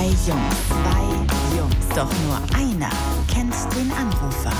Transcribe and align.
Zwei 0.00 0.06
Jungs, 0.06 0.56
zwei 0.66 1.58
Jungs. 1.58 1.88
Doch 1.94 2.10
nur 2.24 2.40
einer 2.56 2.88
kennt 3.30 3.54
den 3.76 3.92
Anrufer. 3.92 4.52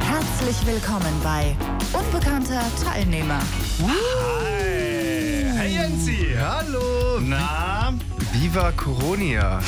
Herzlich 0.00 0.66
willkommen 0.66 1.14
bei 1.22 1.56
Unbekannter 1.92 2.60
Teilnehmer. 2.82 3.38
Hi. 3.84 5.44
Hey 5.56 5.74
Jensi. 5.74 6.34
Hallo. 6.36 7.20
Na? 7.20 7.94
Viva 8.32 8.72
Coronia 8.72 9.60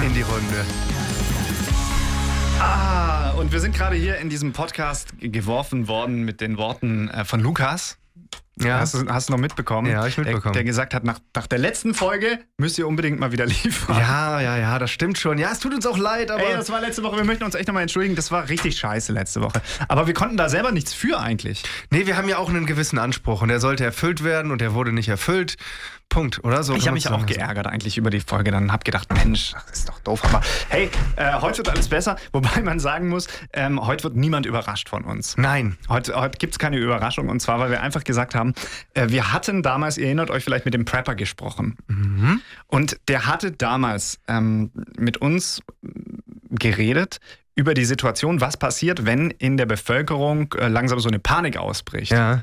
in 0.00 0.14
die 0.14 0.22
Runde. 0.22 0.64
Ah, 2.60 3.32
und 3.32 3.50
wir 3.50 3.58
sind 3.58 3.74
gerade 3.74 3.96
hier 3.96 4.18
in 4.18 4.30
diesem 4.30 4.52
Podcast 4.52 5.08
geworfen 5.18 5.88
worden 5.88 6.22
mit 6.22 6.40
den 6.40 6.56
Worten 6.56 7.08
äh, 7.08 7.24
von 7.24 7.40
Lukas. 7.40 7.98
Ja. 8.62 8.80
Hast, 8.80 8.94
du, 8.94 9.06
hast 9.08 9.28
du 9.28 9.32
noch 9.32 9.40
mitbekommen? 9.40 9.90
Ja, 9.90 10.06
ich 10.06 10.16
mitbekommen. 10.16 10.42
Der, 10.52 10.52
der 10.52 10.64
gesagt 10.64 10.94
hat, 10.94 11.04
nach, 11.04 11.18
nach 11.34 11.46
der 11.46 11.58
letzten 11.58 11.94
Folge 11.94 12.38
müsst 12.58 12.78
ihr 12.78 12.86
unbedingt 12.86 13.18
mal 13.20 13.32
wieder 13.32 13.46
liefern. 13.46 13.96
Ja, 13.96 14.40
ja, 14.40 14.56
ja, 14.56 14.78
das 14.78 14.90
stimmt 14.90 15.18
schon. 15.18 15.38
Ja, 15.38 15.50
es 15.52 15.60
tut 15.60 15.74
uns 15.74 15.86
auch 15.86 15.98
leid, 15.98 16.30
aber. 16.30 16.42
Ey, 16.42 16.56
das 16.56 16.70
war 16.70 16.80
letzte 16.80 17.02
Woche. 17.02 17.16
Wir 17.16 17.24
möchten 17.24 17.44
uns 17.44 17.54
echt 17.54 17.68
nochmal 17.68 17.82
entschuldigen. 17.82 18.16
Das 18.16 18.30
war 18.30 18.48
richtig 18.48 18.78
scheiße 18.78 19.12
letzte 19.12 19.40
Woche. 19.40 19.60
Aber 19.88 20.06
wir 20.06 20.14
konnten 20.14 20.36
da 20.36 20.48
selber 20.48 20.72
nichts 20.72 20.94
für 20.94 21.20
eigentlich. 21.20 21.62
nee, 21.90 22.06
wir 22.06 22.16
haben 22.16 22.28
ja 22.28 22.38
auch 22.38 22.48
einen 22.48 22.66
gewissen 22.66 22.98
Anspruch 22.98 23.42
und 23.42 23.48
der 23.48 23.60
sollte 23.60 23.84
erfüllt 23.84 24.24
werden 24.24 24.50
und 24.50 24.60
der 24.60 24.74
wurde 24.74 24.92
nicht 24.92 25.08
erfüllt. 25.08 25.56
Punkt, 26.08 26.42
oder? 26.44 26.62
So 26.62 26.74
Ich 26.74 26.86
habe 26.86 26.94
mich 26.94 27.08
auch 27.08 27.26
geärgert 27.26 27.66
eigentlich 27.66 27.98
über 27.98 28.10
die 28.10 28.20
Folge. 28.20 28.50
Dann 28.50 28.72
habe 28.72 28.84
gedacht, 28.84 29.12
Mensch, 29.12 29.52
das 29.52 29.80
ist 29.80 29.88
doch 29.88 29.98
doof. 30.00 30.24
Aber 30.24 30.40
hey, 30.68 30.90
äh, 31.16 31.34
heute 31.40 31.58
wird 31.58 31.68
alles 31.68 31.88
besser. 31.88 32.16
Wobei 32.32 32.60
man 32.62 32.80
sagen 32.80 33.08
muss, 33.08 33.28
ähm, 33.52 33.86
heute 33.86 34.04
wird 34.04 34.16
niemand 34.16 34.46
überrascht 34.46 34.88
von 34.88 35.04
uns. 35.04 35.36
Nein. 35.36 35.76
Heute, 35.88 36.14
heute 36.14 36.38
gibt 36.38 36.54
es 36.54 36.58
keine 36.58 36.78
Überraschung. 36.78 37.28
Und 37.28 37.40
zwar, 37.40 37.58
weil 37.60 37.70
wir 37.70 37.82
einfach 37.82 38.04
gesagt 38.04 38.34
haben, 38.34 38.54
äh, 38.94 39.08
wir 39.08 39.32
hatten 39.32 39.62
damals, 39.62 39.98
ihr 39.98 40.06
erinnert 40.06 40.30
euch 40.30 40.44
vielleicht 40.44 40.64
mit 40.64 40.74
dem 40.74 40.84
Prepper 40.84 41.14
gesprochen. 41.14 41.76
Und 42.66 42.98
der 43.08 43.26
hatte 43.26 43.52
damals 43.52 44.18
ähm, 44.28 44.70
mit 44.96 45.18
uns 45.18 45.62
geredet 46.50 47.18
über 47.54 47.74
die 47.74 47.84
Situation, 47.84 48.40
was 48.40 48.56
passiert, 48.56 49.04
wenn 49.04 49.30
in 49.32 49.56
der 49.56 49.66
Bevölkerung 49.66 50.52
äh, 50.54 50.68
langsam 50.68 51.00
so 51.00 51.08
eine 51.08 51.18
Panik 51.18 51.56
ausbricht. 51.56 52.12
Ja. 52.12 52.42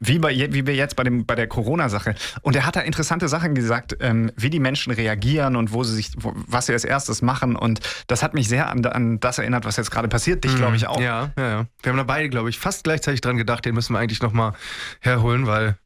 Wie, 0.00 0.18
bei, 0.18 0.34
wie 0.34 0.66
wir 0.66 0.74
jetzt 0.74 0.96
bei, 0.96 1.04
dem, 1.04 1.24
bei 1.24 1.34
der 1.34 1.46
Corona-Sache. 1.46 2.14
Und 2.42 2.56
er 2.56 2.66
hat 2.66 2.76
da 2.76 2.80
interessante 2.80 3.28
Sachen 3.28 3.54
gesagt, 3.54 3.96
ähm, 4.00 4.30
wie 4.36 4.50
die 4.50 4.60
Menschen 4.60 4.92
reagieren 4.92 5.56
und 5.56 5.72
wo 5.72 5.84
sie 5.84 5.94
sich, 5.94 6.10
wo, 6.18 6.32
was 6.34 6.66
sie 6.66 6.72
als 6.72 6.84
erstes 6.84 7.22
machen. 7.22 7.56
Und 7.56 7.80
das 8.06 8.22
hat 8.22 8.34
mich 8.34 8.48
sehr 8.48 8.68
an, 8.70 8.84
an 8.84 9.20
das 9.20 9.38
erinnert, 9.38 9.64
was 9.64 9.76
jetzt 9.76 9.90
gerade 9.90 10.08
passiert. 10.08 10.44
Dich, 10.44 10.56
glaube 10.56 10.76
ich, 10.76 10.86
auch. 10.86 10.98
Mhm. 10.98 11.04
Ja, 11.04 11.30
ja, 11.38 11.48
ja. 11.48 11.66
Wir 11.82 11.90
haben 11.90 11.96
da 11.96 12.04
beide, 12.04 12.28
glaube 12.28 12.50
ich, 12.50 12.58
fast 12.58 12.84
gleichzeitig 12.84 13.20
dran 13.20 13.36
gedacht, 13.36 13.64
den 13.64 13.74
müssen 13.74 13.94
wir 13.94 14.00
eigentlich 14.00 14.22
nochmal 14.22 14.52
herholen, 15.00 15.46
weil 15.46 15.76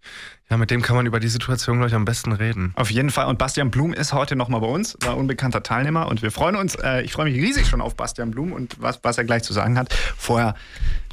ja, 0.50 0.56
mit 0.56 0.70
dem 0.70 0.81
kann 0.81 0.97
man 0.97 1.05
über 1.05 1.20
die 1.20 1.28
Situation, 1.28 1.77
glaube 1.77 1.89
ich, 1.89 1.95
am 1.95 2.06
besten 2.06 2.33
reden. 2.33 2.72
Auf 2.75 2.91
jeden 2.91 3.11
Fall. 3.11 3.27
Und 3.27 3.39
Bastian 3.39 3.70
Blum 3.70 3.93
ist 3.93 4.15
heute 4.15 4.34
nochmal 4.34 4.61
bei 4.61 4.67
uns, 4.67 4.97
war 5.03 5.17
unbekannter 5.17 5.62
Teilnehmer. 5.62 6.09
Und 6.09 6.22
wir 6.22 6.31
freuen 6.31 6.56
uns, 6.56 6.75
äh, 6.77 7.03
ich 7.03 7.12
freue 7.12 7.31
mich 7.31 7.34
riesig 7.34 7.67
schon 7.67 7.83
auf 7.83 7.97
Bastian 7.97 8.31
Blum 8.31 8.53
und 8.53 8.81
was, 8.81 9.00
was 9.03 9.19
er 9.19 9.25
gleich 9.25 9.43
zu 9.43 9.53
sagen 9.53 9.78
hat. 9.78 9.93
Vorher, 10.17 10.55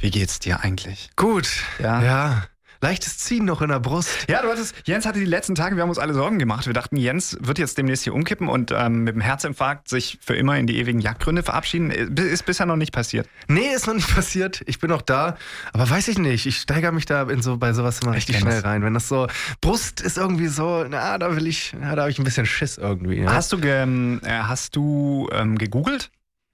wie 0.00 0.10
geht's 0.10 0.38
dir 0.38 0.60
eigentlich? 0.60 1.10
Gut. 1.16 1.48
Ja. 1.78 2.02
Ja. 2.02 2.42
Leichtes 2.80 3.18
Ziehen 3.18 3.44
noch 3.44 3.62
in 3.62 3.68
der 3.68 3.80
Brust. 3.80 4.26
Ja, 4.28 4.42
du 4.42 4.48
hattest, 4.48 4.74
Jens 4.84 5.06
hatte 5.06 5.18
die 5.18 5.24
letzten 5.24 5.54
Tage, 5.54 5.76
wir 5.76 5.82
haben 5.82 5.88
uns 5.88 5.98
alle 5.98 6.14
Sorgen 6.14 6.38
gemacht. 6.38 6.66
Wir 6.66 6.72
dachten, 6.72 6.96
Jens 6.96 7.36
wird 7.40 7.58
jetzt 7.58 7.78
demnächst 7.78 8.04
hier 8.04 8.14
umkippen 8.14 8.48
und 8.48 8.72
ähm, 8.76 9.04
mit 9.04 9.14
dem 9.14 9.20
Herzinfarkt 9.20 9.88
sich 9.88 10.18
für 10.20 10.34
immer 10.34 10.56
in 10.58 10.66
die 10.66 10.78
ewigen 10.78 11.00
Jagdgründe 11.00 11.42
verabschieden. 11.42 11.90
Äh, 11.90 12.22
Ist 12.22 12.46
bisher 12.46 12.66
noch 12.66 12.76
nicht 12.76 12.92
passiert. 12.92 13.28
Nee, 13.48 13.72
ist 13.74 13.86
noch 13.86 13.94
nicht 13.94 14.14
passiert. 14.14 14.62
Ich 14.66 14.78
bin 14.78 14.90
noch 14.90 15.02
da. 15.02 15.36
Aber 15.72 15.88
weiß 15.88 16.08
ich 16.08 16.18
nicht. 16.18 16.46
Ich 16.46 16.58
steigere 16.58 16.92
mich 16.92 17.06
da 17.06 17.22
in 17.22 17.42
so, 17.42 17.56
bei 17.56 17.72
sowas 17.72 18.00
immer 18.00 18.14
richtig 18.14 18.38
schnell 18.38 18.56
das. 18.56 18.64
rein. 18.64 18.82
Wenn 18.82 18.94
das 18.94 19.08
so, 19.08 19.26
Brust 19.60 20.00
ist 20.00 20.18
irgendwie 20.18 20.48
so, 20.48 20.84
na, 20.88 21.18
da 21.18 21.34
will 21.36 21.46
ich, 21.46 21.74
na, 21.78 21.94
da 21.94 22.02
habe 22.02 22.10
ich 22.10 22.18
ein 22.18 22.24
bisschen 22.24 22.46
Schiss 22.46 22.78
irgendwie. 22.78 23.20
Ja? 23.20 23.32
Hast 23.32 23.52
du, 23.52 23.58
ge, 23.58 23.72
äh, 23.76 24.18
hast 24.42 24.76
du 24.76 25.28
ähm, 25.32 25.56
gegoogelt? 25.58 26.10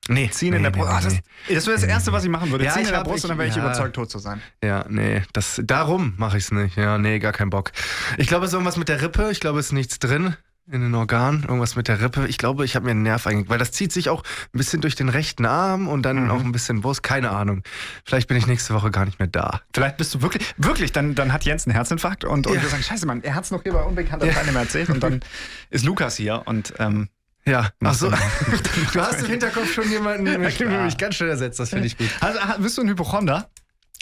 Nee, 0.09 0.29
Ziehen 0.31 0.51
nee, 0.51 0.57
in 0.57 0.63
der 0.63 0.73
nee, 0.73 0.79
Brust. 0.79 0.91
Ah, 0.93 1.01
das, 1.01 1.15
nee. 1.15 1.55
das 1.55 1.67
wäre 1.67 1.77
das 1.77 1.85
Erste, 1.85 2.13
was 2.13 2.25
ich 2.25 2.31
machen 2.31 2.51
würde. 2.51 2.65
Ja, 2.65 2.73
Ziehen 2.73 2.83
ich 2.83 2.89
in 2.89 2.95
der 2.95 3.05
Brust 3.05 3.25
und 3.25 3.29
dann 3.31 3.37
ich- 3.37 3.39
wäre 3.41 3.49
ich 3.51 3.57
ja. 3.57 3.63
überzeugt, 3.65 3.95
tot 3.97 4.11
zu 4.11 4.19
sein. 4.19 4.41
Ja, 4.63 4.85
nee, 4.89 5.23
das, 5.33 5.61
darum 5.65 6.15
mache 6.17 6.39
ich 6.39 6.45
es 6.45 6.53
nicht. 6.53 6.77
Ja, 6.77 6.99
nee, 6.99 7.19
gar 7.19 7.33
keinen 7.33 7.51
Bock. 7.51 7.73
Ich 8.19 8.27
glaube, 8.29 8.45
es 8.45 8.51
ist 8.51 8.55
irgendwas 8.55 8.77
mit 8.77 8.89
der 8.89 9.01
Rippe. 9.03 9.31
Ich 9.31 9.41
glaube, 9.41 9.59
es 9.61 9.67
ist 9.67 9.73
nichts 9.73 9.99
drin 9.99 10.37
in 10.71 10.81
den 10.81 10.95
Organen. 10.95 11.43
Irgendwas 11.43 11.75
mit 11.75 11.89
der 11.89 12.01
Rippe. 12.01 12.27
Ich 12.29 12.39
glaube, 12.39 12.65
ich 12.65 12.77
habe 12.77 12.85
mir 12.85 12.93
einen 12.93 13.03
Nerv 13.03 13.27
eingegangen, 13.27 13.51
weil 13.51 13.59
das 13.59 13.73
zieht 13.73 13.93
sich 13.93 14.09
auch 14.09 14.23
ein 14.55 14.59
bisschen 14.59 14.81
durch 14.81 14.95
den 14.95 15.09
rechten 15.09 15.45
Arm 15.45 15.89
und 15.89 16.03
dann 16.03 16.25
Mhm. 16.25 16.31
auch 16.31 16.41
ein 16.41 16.53
bisschen 16.53 16.81
Brust. 16.83 17.03
Keine 17.03 17.31
Ahnung. 17.31 17.63
Vielleicht 18.05 18.29
bin 18.29 18.37
ich 18.37 18.47
nächste 18.47 18.73
Woche 18.73 18.93
gar 18.93 19.05
nicht 19.05 19.19
mehr 19.19 19.27
da. 19.27 19.61
Vielleicht 19.75 19.97
bist 19.97 20.15
du 20.15 20.23
wirklich, 20.23 20.55
wirklich, 20.57 20.93
dann, 20.93 21.17
dann 21.17 21.33
hat 21.33 21.45
Jens 21.45 21.67
einen 21.67 21.75
Herzinfarkt 21.75 22.25
und, 22.25 22.47
und 22.47 22.55
Ja. 22.55 22.63
wir 22.63 22.69
sagen, 22.69 22.83
scheiße, 22.83 23.07
Mann, 23.07 23.23
er 23.25 23.35
hat 23.35 23.45
es 23.45 23.51
noch 23.51 23.65
hier 23.65 23.73
bei 23.73 23.83
unbekannter 23.83 24.27
Ja. 24.27 24.35
Teilnehmer 24.35 24.61
erzählt 24.61 24.89
und 24.89 25.03
dann 25.03 25.21
ist 25.71 25.85
Lukas 25.85 26.17
hier 26.17 26.43
und 26.45 26.75
ähm, 26.79 27.09
Ja, 27.45 27.71
ach 27.83 27.95
so. 27.95 28.11
Du 28.93 29.01
hast 29.01 29.21
im 29.21 29.27
Hinterkopf 29.27 29.73
schon 29.73 29.91
jemanden, 29.91 30.25
der 30.27 30.39
mich, 30.39 30.59
Ja. 30.59 30.85
mich 30.85 30.97
ganz 30.97 31.17
schnell 31.17 31.31
ersetzt. 31.31 31.59
Das 31.59 31.71
finde 31.71 31.87
ich 31.87 31.99
gut. 31.99 32.09
also, 32.21 32.39
bist 32.59 32.79
du 32.79 32.83
ein 32.83 32.89
Hypochonder? 32.89 33.49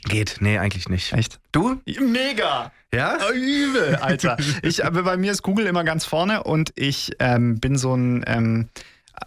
Geht, 0.05 0.37
nee, 0.41 0.59
eigentlich 0.59 0.89
nicht. 0.89 1.13
Echt? 1.13 1.41
Du? 1.53 1.81
Mega! 2.01 2.73
Ja? 2.93 3.19
Oh, 3.29 3.33
übel, 3.35 3.97
Alter. 3.97 4.37
Ich, 4.63 4.85
aber 4.85 5.03
bei 5.03 5.17
mir 5.17 5.31
ist 5.33 5.43
Google 5.43 5.67
immer 5.67 5.85
ganz 5.85 6.05
vorne 6.05 6.43
und 6.43 6.73
ich 6.77 7.13
ähm, 7.19 7.61
bin 7.61 7.77
so 7.77 7.95
ein. 7.95 8.25
Ähm, 8.27 8.69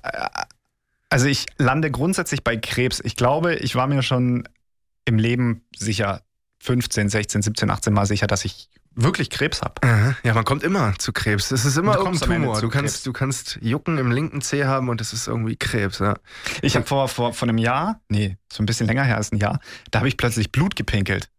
äh, 0.03 0.27
also 1.09 1.27
ich 1.27 1.45
lande 1.57 1.91
grundsätzlich 1.91 2.43
bei 2.43 2.57
Krebs. 2.57 2.99
Ich 3.03 3.15
glaube, 3.15 3.53
ich 3.55 3.75
war 3.75 3.85
mir 3.85 4.01
schon 4.01 4.47
im 5.05 5.19
Leben 5.19 5.63
sicher 5.77 6.21
15, 6.59 7.09
16, 7.09 7.43
17, 7.43 7.69
18 7.69 7.93
Mal 7.93 8.07
sicher, 8.07 8.25
dass 8.25 8.45
ich 8.45 8.69
wirklich 8.95 9.29
Krebs 9.29 9.61
habe. 9.61 10.15
Ja, 10.23 10.33
man 10.33 10.43
kommt 10.45 10.63
immer 10.63 10.93
zu 10.97 11.11
Krebs. 11.13 11.51
Es 11.51 11.65
ist 11.65 11.77
immer 11.77 11.95
irgendein 11.97 12.31
Ende 12.31 12.45
Tumor. 12.47 12.61
Du 12.61 12.69
kannst, 12.69 12.95
Krebs. 12.95 13.03
du 13.03 13.13
kannst 13.13 13.59
Jucken 13.61 13.97
im 13.97 14.11
linken 14.11 14.41
Zeh 14.41 14.65
haben 14.65 14.89
und 14.89 15.01
es 15.01 15.13
ist 15.13 15.27
irgendwie 15.27 15.55
Krebs. 15.55 15.99
Ja. 15.99 16.15
Ich 16.61 16.75
habe 16.75 16.85
vor, 16.85 17.07
vor, 17.07 17.33
vor 17.33 17.47
einem 17.47 17.57
Jahr, 17.57 18.01
nee, 18.09 18.37
so 18.51 18.61
ein 18.63 18.65
bisschen 18.65 18.87
länger 18.87 19.03
her 19.03 19.17
als 19.17 19.31
ein 19.31 19.37
Jahr, 19.37 19.59
da 19.91 19.99
habe 19.99 20.07
ich 20.07 20.17
plötzlich 20.17 20.51
Blut 20.51 20.75
gepinkelt. 20.75 21.29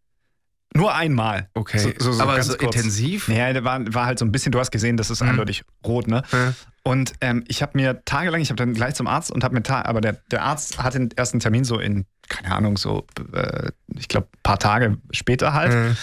Nur 0.77 0.93
einmal. 0.93 1.49
Okay. 1.55 1.79
So- 1.79 1.93
so- 1.99 2.13
so 2.13 2.23
Aber 2.23 2.35
ganz 2.35 2.49
so 2.49 2.57
kurz. 2.57 2.75
intensiv? 2.75 3.29
Naja, 3.29 3.53
der 3.53 3.65
war, 3.65 3.81
war 3.95 4.07
halt 4.07 4.19
so 4.19 4.25
ein 4.25 4.33
bisschen, 4.33 4.51
du 4.51 4.59
hast 4.59 4.73
gesehen, 4.73 4.97
das 4.97 5.09
ist 5.09 5.23
Mhm. 5.23 5.29
eindeutig 5.31 5.63
rot, 5.87 6.09
ne? 6.09 6.23
Ja. 6.33 6.53
Und 6.83 7.13
ähm, 7.21 7.45
ich 7.47 7.63
habe 7.63 7.73
mir 7.79 8.05
tagelang, 8.05 8.41
ich 8.41 8.51
habe 8.51 8.57
dann 8.57 8.75
gleich 8.75 8.95
zum 8.97 9.07
Arzt 9.07 9.31
und 9.31 9.45
habe 9.45 9.55
mir, 9.55 9.63
aber 9.87 10.01
der, 10.01 10.15
der 10.33 10.43
Arzt 10.43 10.83
hatte 10.83 10.99
den 10.99 11.11
ersten 11.17 11.39
Termin 11.39 11.63
so 11.65 11.79
in, 11.79 12.07
keine 12.29 12.53
Ahnung, 12.55 12.77
so, 12.77 13.07
äh, 13.33 13.71
ich 13.95 14.09
glaube, 14.09 14.27
paar 14.43 14.59
Tage 14.59 14.99
später 15.13 15.55
halt. 15.55 15.73
Äh. 15.73 15.95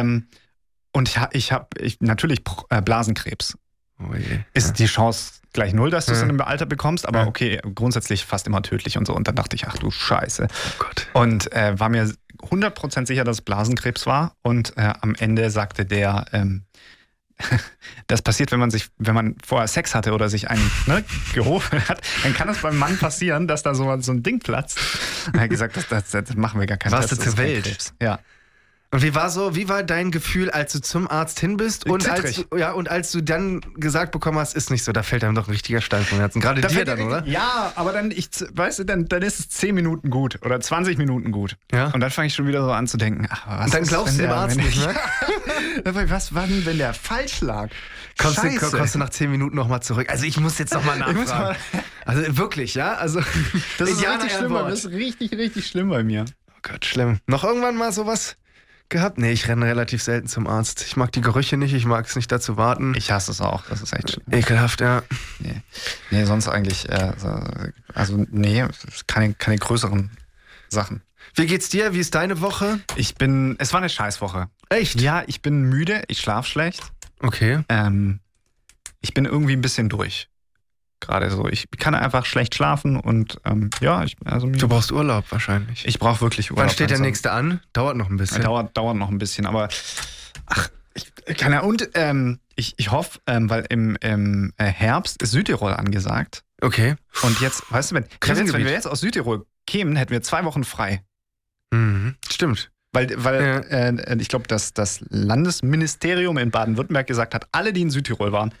Ähm, 0.00 0.28
und 0.92 1.08
ich, 1.08 1.18
ich 1.32 1.52
habe 1.52 1.66
ich, 1.78 2.00
natürlich 2.00 2.42
äh, 2.70 2.82
Blasenkrebs. 2.82 3.56
Oh. 3.98 4.14
Ist 4.54 4.78
die 4.78 4.86
Chance 4.86 5.34
gleich 5.52 5.74
null, 5.74 5.90
dass 5.90 6.06
du 6.06 6.12
es 6.12 6.18
Ja. 6.18 6.24
in 6.24 6.30
einem 6.30 6.40
Alter 6.40 6.66
bekommst, 6.66 7.06
aber 7.06 7.20
Ja. 7.22 7.26
okay, 7.26 7.60
grundsätzlich 7.74 8.24
fast 8.24 8.46
immer 8.46 8.62
tödlich 8.62 8.96
und 8.98 9.06
so. 9.06 9.14
Und 9.14 9.28
dann 9.28 9.34
dachte 9.34 9.54
ich, 9.56 9.66
ach 9.68 9.76
du 9.78 9.90
Scheiße. 9.90 10.48
Oh 10.50 10.70
Gott. 10.78 11.08
Und 11.12 11.52
äh, 11.52 11.78
war 11.78 11.88
mir 11.88 12.10
100% 12.42 13.06
sicher, 13.06 13.24
dass 13.24 13.36
es 13.38 13.42
Blasenkrebs 13.42 14.06
war. 14.06 14.34
Und 14.42 14.76
äh, 14.76 14.92
am 15.00 15.14
Ende 15.14 15.50
sagte 15.50 15.84
der, 15.84 16.26
ähm, 16.32 16.64
das 18.06 18.22
passiert, 18.22 18.50
wenn 18.52 18.60
man 18.60 18.70
sich, 18.70 18.88
wenn 18.98 19.14
man 19.14 19.36
vorher 19.44 19.68
Sex 19.68 19.94
hatte 19.94 20.12
oder 20.12 20.28
sich 20.28 20.48
einen 20.50 20.70
ne, 20.86 21.04
gehoben 21.34 21.86
hat, 21.88 22.00
dann 22.22 22.34
kann 22.34 22.48
es 22.48 22.58
beim 22.58 22.76
Mann 22.78 22.98
passieren, 22.98 23.46
dass 23.48 23.62
da 23.62 23.74
so, 23.74 24.00
so 24.00 24.12
ein 24.12 24.22
Ding 24.22 24.38
platzt. 24.40 24.78
Er 25.32 25.40
hat 25.40 25.50
gesagt, 25.50 25.76
das, 25.76 25.88
das, 25.88 26.10
das 26.10 26.34
machen 26.36 26.60
wir 26.60 26.66
gar 26.66 26.78
keinen 26.78 26.92
Warst 26.92 27.08
Test, 27.10 27.20
du 27.22 27.26
das 27.26 27.36
kein 27.36 27.44
Welt? 27.44 27.92
Ja. 28.00 28.18
Und 28.92 29.02
wie 29.02 29.14
war 29.14 29.30
so, 29.30 29.56
wie 29.56 29.70
war 29.70 29.82
dein 29.82 30.10
Gefühl, 30.10 30.50
als 30.50 30.72
du 30.72 30.80
zum 30.82 31.10
Arzt 31.10 31.40
hin 31.40 31.56
bist 31.56 31.88
und 31.88 32.10
als, 32.10 32.36
du, 32.36 32.58
ja, 32.58 32.72
und 32.72 32.90
als 32.90 33.10
du 33.10 33.22
dann 33.22 33.62
gesagt 33.76 34.12
bekommen 34.12 34.38
hast, 34.38 34.54
ist 34.54 34.70
nicht 34.70 34.84
so, 34.84 34.92
da 34.92 35.02
fällt 35.02 35.24
einem 35.24 35.34
doch 35.34 35.48
ein 35.48 35.50
richtiger 35.50 35.80
Stein 35.80 36.04
vom 36.04 36.18
Herzen. 36.18 36.40
Gerade 36.42 36.60
Da 36.60 36.68
dir 36.68 36.84
dann, 36.84 37.00
oder? 37.00 37.26
Ja, 37.26 37.72
aber 37.74 37.94
dann, 37.94 38.10
ich, 38.10 38.28
weißt 38.52 38.80
du, 38.80 38.84
dann, 38.84 39.08
dann 39.08 39.22
ist 39.22 39.40
es 39.40 39.48
10 39.48 39.74
Minuten 39.74 40.10
gut 40.10 40.40
oder 40.44 40.60
20 40.60 40.98
Minuten 40.98 41.32
gut. 41.32 41.56
Ja. 41.72 41.86
Und 41.86 42.00
dann 42.00 42.10
fange 42.10 42.26
ich 42.26 42.34
schon 42.34 42.46
wieder 42.46 42.62
so 42.62 42.70
an 42.70 42.86
zu 42.86 42.98
denken, 42.98 43.26
ach, 43.30 43.46
was 43.46 43.64
Und 43.64 43.74
dann 43.74 43.84
glaubst 43.84 44.18
du 44.18 44.22
dem 44.24 44.30
Arzt 44.30 44.56
nicht, 44.58 44.78
ne? 44.78 44.94
Was 46.12 46.34
war 46.34 46.46
denn, 46.46 46.66
wenn 46.66 46.76
der 46.76 46.92
falsch 46.92 47.40
lag? 47.40 47.70
Kommst 48.18 48.42
du, 48.42 48.70
kommst 48.70 48.94
du 48.94 48.98
nach 48.98 49.08
zehn 49.10 49.30
Minuten 49.30 49.56
nochmal 49.56 49.82
zurück? 49.82 50.10
Also 50.10 50.26
ich 50.26 50.38
muss 50.38 50.58
jetzt 50.58 50.74
nochmal 50.74 50.98
nachfragen. 50.98 51.56
Also 52.04 52.36
wirklich, 52.36 52.74
ja? 52.74 52.94
Also 52.94 53.20
Das 53.78 53.88
ist 53.88 53.94
Indianer 53.96 54.24
richtig 54.24 54.36
schlimm, 54.36 54.52
das 54.52 54.84
ist 54.84 54.90
richtig, 54.90 55.32
richtig 55.32 55.66
schlimm 55.68 55.88
bei 55.88 56.02
mir. 56.02 56.24
Oh 56.50 56.58
Gott, 56.62 56.84
schlimm. 56.84 57.20
Noch 57.26 57.44
irgendwann 57.44 57.76
mal 57.76 57.92
sowas 57.92 58.36
gehabt? 58.92 59.18
Nee, 59.18 59.32
ich 59.32 59.48
renne 59.48 59.66
relativ 59.66 60.02
selten 60.02 60.28
zum 60.28 60.46
Arzt. 60.46 60.82
Ich 60.86 60.96
mag 60.96 61.10
die 61.10 61.20
Gerüche 61.20 61.56
nicht, 61.56 61.74
ich 61.74 61.84
mag 61.84 62.06
es 62.06 62.14
nicht 62.14 62.30
dazu 62.30 62.56
warten. 62.56 62.94
Ich 62.96 63.10
hasse 63.10 63.30
es 63.32 63.40
auch, 63.40 63.64
das 63.68 63.82
ist 63.82 63.92
echt 63.92 64.12
schlimm. 64.12 64.24
Ekelhaft, 64.30 64.80
ja. 64.80 65.02
Nee, 65.40 65.60
nee 66.10 66.24
sonst 66.24 66.46
eigentlich, 66.48 66.88
äh, 66.88 67.12
so- 67.18 67.44
also 67.94 68.24
nee, 68.30 68.64
keine, 69.06 69.34
keine 69.34 69.58
größeren 69.58 70.10
Sachen. 70.68 71.02
Wie 71.34 71.46
geht's 71.46 71.68
dir? 71.68 71.94
Wie 71.94 71.98
ist 72.00 72.14
deine 72.14 72.40
Woche? 72.40 72.78
Ich 72.96 73.14
bin, 73.16 73.56
es 73.58 73.72
war 73.72 73.80
eine 73.80 73.88
Scheißwoche. 73.88 74.48
Echt? 74.68 75.00
Ja, 75.00 75.22
ich 75.26 75.42
bin 75.42 75.62
müde, 75.62 76.02
ich 76.08 76.20
schlaf 76.20 76.46
schlecht. 76.46 76.82
Okay. 77.20 77.60
Ähm, 77.68 78.20
ich 79.00 79.14
bin 79.14 79.24
irgendwie 79.24 79.54
ein 79.54 79.62
bisschen 79.62 79.88
durch. 79.88 80.28
Gerade 81.02 81.30
so. 81.30 81.48
Ich 81.48 81.68
kann 81.78 81.94
einfach 81.94 82.24
schlecht 82.24 82.54
schlafen 82.54 82.98
und 82.98 83.38
ähm, 83.44 83.70
ja, 83.80 84.04
ich, 84.04 84.16
also 84.24 84.46
Du 84.46 84.68
brauchst 84.68 84.92
Urlaub 84.92 85.24
wahrscheinlich. 85.30 85.86
ich 85.86 85.98
brauche 85.98 86.20
wirklich 86.20 86.50
Urlaub. 86.50 86.62
Wann 86.66 86.70
steht 86.70 86.90
der 86.90 86.96
langsam. 86.98 87.06
nächste 87.06 87.32
an? 87.32 87.60
Dauert 87.72 87.96
noch 87.96 88.08
ein 88.08 88.16
bisschen. 88.16 88.42
Dauert, 88.42 88.76
dauert 88.76 88.96
noch 88.96 89.08
ein 89.10 89.18
bisschen, 89.18 89.44
aber 89.46 89.68
ach, 90.46 90.68
ich, 90.94 91.12
keine 91.36 91.58
Ahnung. 91.58 91.70
Und 91.70 91.88
ähm, 91.94 92.38
ich, 92.54 92.74
ich 92.76 92.90
hoffe, 92.92 93.18
ähm, 93.26 93.50
weil 93.50 93.66
im, 93.68 93.96
im 94.00 94.52
äh, 94.58 94.64
Herbst 94.66 95.20
ist 95.22 95.32
Südtirol 95.32 95.72
angesagt. 95.72 96.44
Okay. 96.60 96.94
Und 97.22 97.40
jetzt, 97.40 97.70
weißt 97.72 97.90
du, 97.90 97.94
wenn, 97.96 98.04
jetzt, 98.24 98.52
wenn 98.52 98.64
wir 98.64 98.70
jetzt 98.70 98.86
aus 98.86 99.00
Südtirol 99.00 99.44
kämen, 99.66 99.96
hätten 99.96 100.12
wir 100.12 100.22
zwei 100.22 100.44
Wochen 100.44 100.62
frei. 100.64 101.02
Mhm. 101.72 102.14
Stimmt. 102.30 102.70
Weil, 102.92 103.08
weil 103.16 103.42
Ja. 103.42 103.58
äh, 103.88 104.16
ich 104.20 104.28
glaube, 104.28 104.46
dass 104.46 104.72
das 104.74 105.02
Landesministerium 105.08 106.38
in 106.38 106.50
Baden-Württemberg 106.50 107.06
gesagt 107.06 107.34
hat, 107.34 107.48
alle, 107.52 107.72
die 107.72 107.80
in 107.82 107.90
Südtirol 107.90 108.32
waren, 108.32 108.52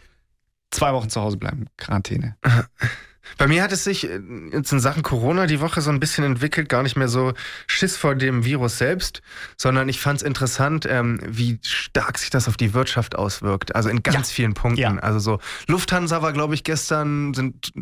zwei 0.72 0.92
Wochen 0.92 1.08
zu 1.08 1.20
Hause 1.20 1.36
bleiben, 1.36 1.66
Quarantäne. 1.76 2.36
Bei 3.38 3.46
mir 3.46 3.62
hat 3.62 3.72
es 3.72 3.84
sich 3.84 4.08
äh, 4.08 4.20
jetzt 4.52 4.72
in 4.72 4.80
Sachen 4.80 5.02
Corona 5.02 5.46
die 5.46 5.60
Woche 5.60 5.80
so 5.80 5.90
ein 5.90 6.00
bisschen 6.00 6.24
entwickelt, 6.24 6.68
gar 6.68 6.82
nicht 6.82 6.96
mehr 6.96 7.08
so 7.08 7.32
Schiss 7.66 7.96
vor 7.96 8.14
dem 8.14 8.44
Virus 8.44 8.78
selbst, 8.78 9.22
sondern 9.56 9.88
ich 9.88 10.00
fand 10.00 10.20
es 10.20 10.22
interessant, 10.26 10.86
ähm, 10.88 11.20
wie 11.26 11.58
stark 11.62 12.18
sich 12.18 12.30
das 12.30 12.48
auf 12.48 12.56
die 12.56 12.74
Wirtschaft 12.74 13.16
auswirkt. 13.16 13.74
Also 13.74 13.88
in 13.88 14.02
ganz 14.02 14.30
Ja. 14.30 14.34
vielen 14.34 14.54
Punkten. 14.54 14.80
Ja. 14.80 14.94
Also 14.96 15.18
so 15.18 15.38
Lufthansa 15.68 16.22
war, 16.22 16.32
glaube 16.32 16.54
ich, 16.54 16.64
gestern 16.64 17.32
sind 17.34 17.72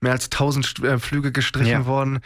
mehr 0.00 0.12
als 0.12 0.30
1000 0.30 0.66
St- 0.66 0.84
äh, 0.86 0.98
Flüge 0.98 1.32
gestrichen 1.32 1.68
Ja. 1.70 1.86
worden. 1.86 2.20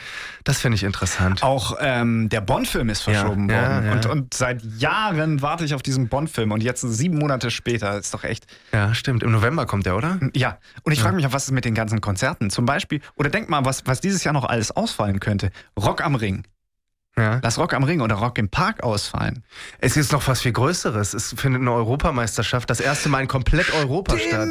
Das 0.44 0.58
finde 0.60 0.76
ich 0.76 0.82
interessant. 0.84 1.42
Auch 1.42 1.76
ähm, 1.80 2.28
der 2.28 2.40
Bond-Film 2.40 2.88
ist 2.88 3.02
verschoben 3.02 3.50
worden. 3.50 3.90
Und, 3.90 4.06
und 4.06 4.34
seit 4.34 4.62
Jahren 4.78 5.42
warte 5.42 5.64
ich 5.64 5.74
auf 5.74 5.82
diesen 5.82 6.08
Bond-Film. 6.08 6.52
Und 6.52 6.62
jetzt 6.62 6.80
sieben 6.82 7.18
Monate 7.18 7.50
später 7.50 7.98
ist 7.98 8.12
doch 8.14 8.24
echt. 8.24 8.46
Ja, 8.72 8.94
stimmt. 8.94 9.22
Im 9.22 9.30
November 9.32 9.66
kommt 9.66 9.86
der, 9.86 9.96
oder? 9.96 10.18
Ja. 10.34 10.58
Und 10.82 10.92
ich 10.92 11.00
frage 11.00 11.16
mich 11.16 11.26
auch, 11.26 11.32
was 11.32 11.44
ist 11.44 11.50
mit 11.52 11.64
den 11.64 11.74
ganzen 11.74 12.00
Konzerten? 12.00 12.50
Zum 12.50 12.61
Beispiel, 12.66 13.00
oder 13.16 13.30
denk 13.30 13.48
mal, 13.48 13.64
was, 13.64 13.86
was 13.86 14.00
dieses 14.00 14.24
Jahr 14.24 14.34
noch 14.34 14.44
alles 14.44 14.70
ausfallen 14.70 15.20
könnte. 15.20 15.50
Rock 15.78 16.02
am 16.04 16.14
Ring. 16.14 16.44
Ja. 17.16 17.40
Lass 17.42 17.58
Rock 17.58 17.74
am 17.74 17.84
Ring 17.84 18.00
oder 18.00 18.14
Rock 18.14 18.38
im 18.38 18.48
Park 18.48 18.82
ausfallen. 18.82 19.44
Es 19.78 19.96
ist 19.96 20.12
noch 20.12 20.26
was 20.28 20.40
viel 20.40 20.52
Größeres. 20.52 21.12
Es 21.12 21.34
findet 21.36 21.60
eine 21.60 21.72
Europameisterschaft 21.72 22.70
das 22.70 22.80
erste 22.80 23.08
Mal 23.10 23.20
in 23.20 23.28
komplett 23.28 23.72
Europa 23.74 24.16
statt. 24.18 24.48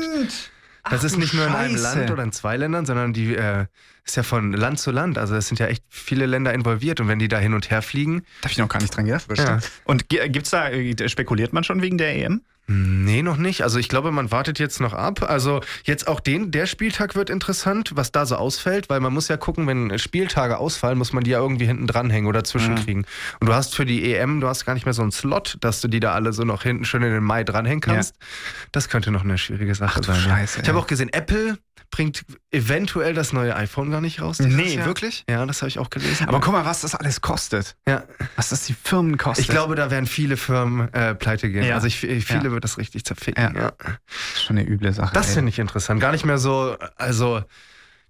Das 0.83 1.01
Ach 1.01 1.03
ist 1.03 1.17
nicht 1.17 1.33
nur 1.33 1.45
in 1.45 1.53
einem 1.53 1.77
Scheiße. 1.77 1.99
Land 1.99 2.11
oder 2.11 2.23
in 2.23 2.31
zwei 2.31 2.57
Ländern, 2.57 2.85
sondern 2.85 3.13
die 3.13 3.35
äh, 3.35 3.65
ist 4.03 4.15
ja 4.15 4.23
von 4.23 4.51
Land 4.51 4.79
zu 4.79 4.91
Land. 4.91 5.17
Also 5.17 5.35
es 5.35 5.47
sind 5.47 5.59
ja 5.59 5.67
echt 5.67 5.83
viele 5.89 6.25
Länder 6.25 6.53
involviert 6.53 6.99
und 6.99 7.07
wenn 7.07 7.19
die 7.19 7.27
da 7.27 7.37
hin 7.37 7.53
und 7.53 7.69
her 7.69 7.81
fliegen, 7.81 8.23
Da 8.41 8.45
habe 8.45 8.51
ich 8.51 8.57
noch 8.57 8.67
gar 8.69 8.81
nicht 8.81 8.95
dran 8.95 9.05
gedacht. 9.05 9.27
Ja. 9.37 9.59
Und 9.85 10.09
gibt's 10.09 10.49
da, 10.49 10.69
äh, 10.69 11.09
spekuliert 11.09 11.53
man 11.53 11.63
schon 11.63 11.81
wegen 11.81 11.97
der 11.97 12.15
EM? 12.15 12.41
Nee, 12.71 13.21
noch 13.21 13.38
nicht. 13.38 13.63
Also 13.63 13.79
ich 13.79 13.89
glaube, 13.89 14.12
man 14.12 14.31
wartet 14.31 14.59
jetzt 14.59 14.79
noch 14.79 14.94
ab. 14.94 15.23
Also 15.23 15.62
jetzt 15.83 16.07
auch 16.07 16.19
den, 16.19 16.51
der 16.51 16.65
Spieltag 16.65 17.15
wird 17.15 17.29
interessant, 17.29 17.91
was 17.95 18.12
da 18.12 18.25
so 18.25 18.35
ausfällt, 18.35 18.89
weil 18.89 19.00
man 19.00 19.13
muss 19.13 19.27
ja 19.27 19.38
gucken, 19.38 19.68
wenn 19.68 19.97
Spieltage 20.00 20.57
ausfallen, 20.57 20.97
muss 20.97 21.13
man 21.13 21.23
die 21.23 21.31
ja 21.31 21.39
irgendwie 21.39 21.65
hinten 21.65 21.88
dranhängen 21.88 22.27
oder 22.27 22.44
zwischenkriegen. 22.44 23.06
Und 23.39 23.47
du 23.47 23.53
hast 23.53 23.75
für 23.75 23.85
die 23.85 24.13
EM, 24.13 24.41
du 24.41 24.47
hast 24.47 24.65
gar 24.65 24.73
nicht 24.73 24.85
mehr 24.85 24.94
so 24.94 25.01
einen 25.01 25.12
Slot, 25.12 25.57
dass 25.62 25.81
du 25.81 25.88
die 25.88 26.00
da 26.00 26.13
alle 26.13 26.33
so 26.33 26.44
noch 26.44 26.63
hinten 26.63 26.85
schön 26.85 27.03
in 27.03 27.12
den 27.12 27.23
Mai 27.23 27.44
dranhängen 27.44 27.81
kannst. 27.81 28.15
Das 28.71 28.89
könnte 28.89 29.12
noch 29.12 29.24
eine 29.24 29.38
schwierige 29.38 29.75
Sache 29.75 30.01
du 30.01 30.07
sein. 30.07 30.15
ja. 30.15 30.21
Scheiße, 30.21 30.62
ich 30.62 30.69
habe 30.69 30.79
auch 30.79 30.88
gesehen, 30.88 31.09
Apple 31.12 31.57
bringt 31.91 32.24
eventuell 32.51 33.13
das 33.13 33.33
neue 33.33 33.53
iPhone 33.56 33.91
gar 33.91 34.00
nicht 34.00 34.21
raus. 34.21 34.39
Nee, 34.39 34.75
Jahr. 34.75 34.85
wirklich? 34.85 35.25
Ja, 35.29 35.45
das 35.45 35.62
habe 35.62 35.67
ich 35.67 35.77
auch 35.77 35.89
gelesen. 35.89 36.27
Aber 36.27 36.39
guck 36.39 36.53
mal, 36.53 36.65
was 36.65 36.81
das 36.81 36.95
alles 36.95 37.19
kostet. 37.19 37.75
ja, 37.88 38.03
Was 38.38 38.50
das 38.50 38.65
die 38.65 38.75
Firmen 38.81 39.17
kostet. 39.17 39.45
ich 39.45 39.51
glaube, 39.51 39.75
da 39.75 39.91
werden 39.91 40.07
viele 40.07 40.38
Firmen 40.38 40.91
äh, 40.94 41.13
pleite 41.15 41.50
gehen. 41.51 41.65
Ja. 41.65 41.75
Also 41.75 41.88
ich, 41.88 42.00
viele 42.00 42.21
Ja. 42.24 42.51
Wird 42.61 42.71
das 42.71 42.77
richtig 42.77 43.05
zerficken. 43.05 43.55
Ja. 43.55 43.61
Ja. 43.61 43.71
das 43.79 44.35
ist 44.35 44.43
schon 44.43 44.57
eine 44.57 44.67
üble 44.67 44.93
Sache. 44.93 45.13
Das 45.13 45.33
finde 45.33 45.49
ich 45.49 45.59
interessant. 45.59 45.99
Gar 45.99 46.11
nicht 46.11 46.25
mehr 46.25 46.37
so, 46.37 46.77
also 46.95 47.41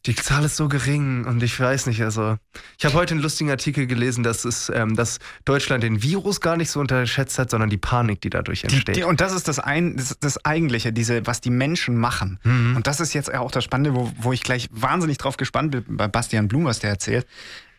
die 0.08 0.16
Zahl 0.16 0.44
ist 0.44 0.56
so 0.56 0.68
gering 0.68 1.26
und 1.26 1.44
ich 1.44 1.60
weiß 1.60 1.86
nicht, 1.86 2.02
also 2.02 2.38
ich 2.80 2.86
habe 2.86 2.96
heute 2.96 3.14
einen 3.14 3.22
lustigen 3.22 3.52
Artikel 3.52 3.86
gelesen, 3.86 4.24
dass 4.24 4.46
es, 4.46 4.72
ähm, 4.74 4.96
dass 4.96 5.20
Deutschland 5.46 5.84
den 5.84 6.02
Virus 6.02 6.42
gar 6.42 6.58
nicht 6.58 6.72
so 6.72 6.80
unterschätzt 6.80 7.38
hat, 7.38 7.52
sondern 7.52 7.70
die 7.70 7.78
Panik, 7.78 8.20
die 8.22 8.32
dadurch 8.32 8.62
Die, 8.62 8.74
entsteht. 8.74 8.96
die, 8.96 9.04
und 9.04 9.22
das 9.22 9.32
ist 9.32 9.48
das, 9.48 9.60
ein, 9.60 9.96
das, 9.98 10.18
das 10.20 10.44
Eigentliche, 10.44 10.92
diese, 10.92 11.28
was 11.28 11.40
die 11.40 11.52
Menschen 11.52 11.98
machen. 11.98 12.40
Mhm. 12.44 12.78
Und 12.78 12.88
das 12.88 13.00
ist 13.00 13.14
jetzt 13.14 13.32
auch 13.32 13.52
das 13.52 13.64
Spannende, 13.64 13.94
wo, 13.94 14.12
wo 14.18 14.34
ich 14.34 14.42
gleich 14.42 14.70
wahnsinnig 14.72 15.20
drauf 15.20 15.38
gespannt 15.38 15.72
bin, 15.72 15.86
bei 15.88 16.08
Bastian 16.08 16.48
Blum, 16.48 16.66
was 16.66 16.80
der 16.80 16.90
erzählt. 16.90 17.28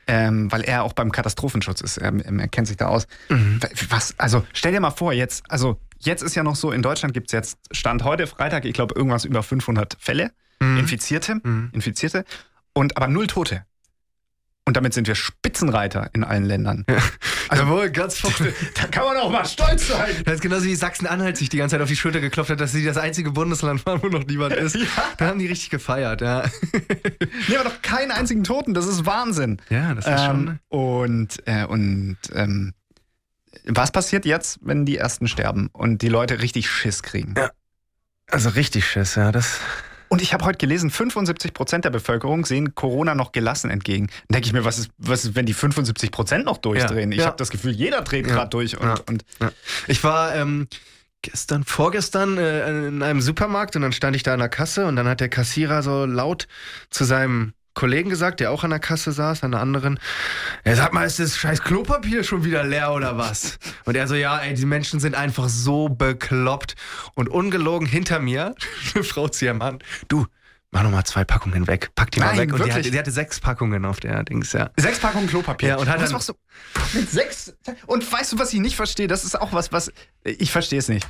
Ähm, 0.09 0.51
weil 0.51 0.63
er 0.63 0.83
auch 0.83 0.95
beim 0.95 1.13
Katastrophenschutz 1.13 1.81
ist. 1.81 1.97
Er, 1.99 2.13
er 2.13 2.49
kennt 2.49 2.67
sich 2.67 2.77
da 2.77 2.87
aus. 2.89 3.07
Mhm. 3.29 3.61
Was, 3.89 4.19
also 4.19 4.45
stell 4.53 4.73
dir 4.73 4.81
mal 4.81 4.91
vor, 4.91 5.13
jetzt, 5.13 5.45
also 5.49 5.79
jetzt 6.01 6.23
ist 6.23 6.35
ja 6.35 6.43
noch 6.43 6.57
so, 6.57 6.73
in 6.73 6.83
Deutschland 6.83 7.15
gibt 7.15 7.29
es 7.29 7.33
jetzt, 7.33 7.59
Stand 7.71 8.03
heute, 8.03 8.27
Freitag, 8.27 8.65
ich 8.65 8.73
glaube, 8.73 8.95
irgendwas 8.97 9.25
über 9.25 9.43
500 9.43 9.97
Fälle, 10.01 10.33
Mhm. 10.61 10.79
Infizierte, 10.79 11.37
Mhm. 11.43 11.71
Infizierte, 11.73 12.25
und 12.73 12.97
aber 12.97 13.07
null 13.09 13.27
Tote. 13.29 13.65
Und 14.65 14.77
damit 14.77 14.95
sind 14.95 15.09
wir 15.09 15.17
Spitzenreiter 15.17 16.11
in 16.13 16.23
allen 16.23 16.45
Ländern. 16.45 16.85
Also 17.49 17.67
wohl 17.67 17.91
ganz 17.91 18.19
vor. 18.21 18.31
Da 18.75 18.87
kann 18.87 19.05
man 19.05 19.17
auch 19.17 19.31
mal 19.31 19.45
stolz 19.45 19.89
sein. 19.89 20.11
Das 20.25 20.35
ist 20.35 20.41
genauso 20.41 20.65
wie 20.67 20.77
Sachsen-Anhalt 20.77 21.37
sich 21.37 21.49
die 21.49 21.57
ganze 21.57 21.75
Zeit 21.75 21.83
auf 21.83 21.89
die 21.89 21.97
Schulter 21.97 22.21
geklopft 22.21 22.51
hat, 22.51 22.61
dass 22.61 22.71
sie 22.71 22.85
das 22.85 22.97
einzige 22.97 23.33
Bundesland 23.33 23.85
waren, 23.87 24.01
wo 24.03 24.07
noch 24.07 24.25
niemand 24.25 24.55
ist. 24.55 24.77
Ja. 24.77 24.87
Da 25.19 25.27
haben 25.27 25.41
die 25.41 25.49
richtig 25.49 25.71
gefeiert, 25.71 26.21
ja. 26.21 26.45
Nee, 27.49 27.57
aber 27.57 27.71
doch 27.71 27.83
keinen 27.83 28.13
einzigen 28.13 28.45
Toten, 28.45 28.73
das 28.73 28.87
ist 28.87 29.05
Wahnsinn. 29.05 29.61
Ja, 29.69 29.95
das 29.95 30.07
ist 30.07 30.13
Ähm, 30.17 30.59
und 30.69 31.43
äh, 31.47 31.65
und 31.65 32.17
ähm, 32.33 32.73
was 33.65 33.91
passiert 33.91 34.25
jetzt, 34.25 34.59
wenn 34.63 34.87
die 34.87 34.97
ersten 34.97 35.27
sterben 35.29 35.69
und 35.73 36.03
die 36.03 36.09
Leute 36.09 36.41
richtig 36.41 36.71
Schiss 36.71 37.03
kriegen? 37.03 37.35
Ja. 37.37 37.51
Also 38.31 38.51
richtig 38.51 38.87
Schiss, 38.89 39.17
ja. 39.17 39.33
Das, 39.33 39.59
Und 40.13 40.21
ich 40.21 40.35
habe 40.35 40.45
heute 40.45 40.59
gelesen, 40.59 40.91
75 40.91 41.55
Prozent 41.55 41.87
der 41.87 41.91
Bevölkerung 41.91 42.45
sehen 42.45 42.75
Corona 42.75 43.15
noch 43.15 43.33
gelassen 43.33 43.71
entgegen. 43.71 44.09
Dann 44.29 44.35
denke 44.35 44.47
ich 44.47 44.53
mir, 44.53 44.63
was 44.63 44.79
ist, 44.79 44.91
was 44.99 45.25
ist, 45.25 45.37
wenn 45.37 45.47
die 45.47 45.55
75 45.55 46.11
Prozent 46.11 46.45
noch 46.45 46.59
durchdrehen? 46.59 47.13
Ja, 47.13 47.17
Ich 47.17 47.21
ja. 47.23 47.27
habe 47.29 47.39
das 47.39 47.49
Gefühl, 47.49 47.71
jeder 47.71 48.03
dreht 48.03 48.27
gerade 48.27 48.51
durch. 48.51 48.79
Und, 48.79 49.09
und 49.09 49.25
Ich 49.87 50.05
war 50.05 50.35
ähm, 50.35 50.69
gestern, 51.23 51.65
vorgestern 51.65 52.37
äh, 52.37 52.89
in 52.89 53.03
einem 53.03 53.23
Supermarkt 53.23 53.75
und 53.75 53.81
dann 53.81 53.93
stand 53.93 54.15
ich 54.15 54.23
da 54.23 54.35
an 54.35 54.41
der 54.41 54.51
Kasse 54.51 54.85
und 54.85 54.97
dann 54.97 55.09
hat 55.09 55.21
der 55.21 55.31
Kassierer 55.31 55.83
so 55.83 56.05
laut 56.05 56.47
zu 56.91 57.05
seinem 57.05 57.55
Kollegen 57.75 58.11
gesagt, 58.11 58.41
der 58.41 58.51
auch 58.51 58.65
an 58.65 58.71
der 58.71 58.79
Kasse 58.79 59.13
saß, 59.13 59.45
an 59.45 59.53
der 59.53 59.61
anderen, 59.61 59.99
er 60.65 60.77
sag 60.77 60.93
mal, 60.93 61.05
ist 61.07 61.19
das 61.19 61.37
scheiß 61.37 61.63
Klopapier 61.63 62.23
schon 62.25 62.45
wieder 62.45 62.65
leer 62.65 62.93
oder 62.93 63.17
was? 63.17 63.59
Und 63.85 63.97
er 63.97 64.07
so, 64.07 64.15
ja, 64.15 64.39
ey, 64.39 64.55
die 64.55 64.67
Menschen 64.67 65.01
sind 65.01 65.15
einfach 65.15 65.49
so 65.49 65.89
bekloppt. 65.89 66.75
Und 67.15 67.29
ungelogen 67.29 67.87
hinter 67.87 68.19
mir, 68.19 68.55
eine 68.95 69.05
Frau 69.05 69.29
zu 69.29 69.47
ihrem 69.47 69.59
Mann, 69.59 69.79
du, 70.09 70.27
mach 70.71 70.83
noch 70.83 70.91
mal 70.91 71.05
zwei 71.05 71.25
Packungen 71.25 71.67
weg, 71.67 71.91
pack 71.95 72.11
die 72.11 72.21
mal 72.21 72.27
Nein, 72.27 72.39
weg. 72.39 72.53
Und 72.53 72.55
die 72.57 72.59
wirklich? 72.61 72.75
hatte, 72.77 72.91
die 72.91 72.99
hatte 72.99 73.11
sechs 73.11 73.41
Packungen 73.41 73.85
auf 73.85 74.01
der 74.01 74.23
Dings, 74.25 74.53
ja. 74.53 74.71
sechs 74.77 74.99
Packungen 74.99 75.27
Klopapier. 75.29 75.71
Ja, 75.71 75.77
und 75.77 75.89
hat 75.89 75.97
was 75.97 76.05
dann- 76.05 76.13
machst 76.13 76.29
du 76.29 76.35
mit 76.95 77.11
sechs? 77.11 77.55
Und 77.87 78.11
weißt 78.11 78.33
du, 78.33 78.39
was 78.39 78.53
ich 78.53 78.61
nicht 78.61 78.77
verstehe? 78.77 79.09
Das 79.09 79.25
ist 79.25 79.41
auch 79.41 79.53
was, 79.53 79.73
was 79.73 79.93
ich 80.25 80.53
verstehe 80.53 80.79
es 80.79 80.89
nicht. 80.89 81.07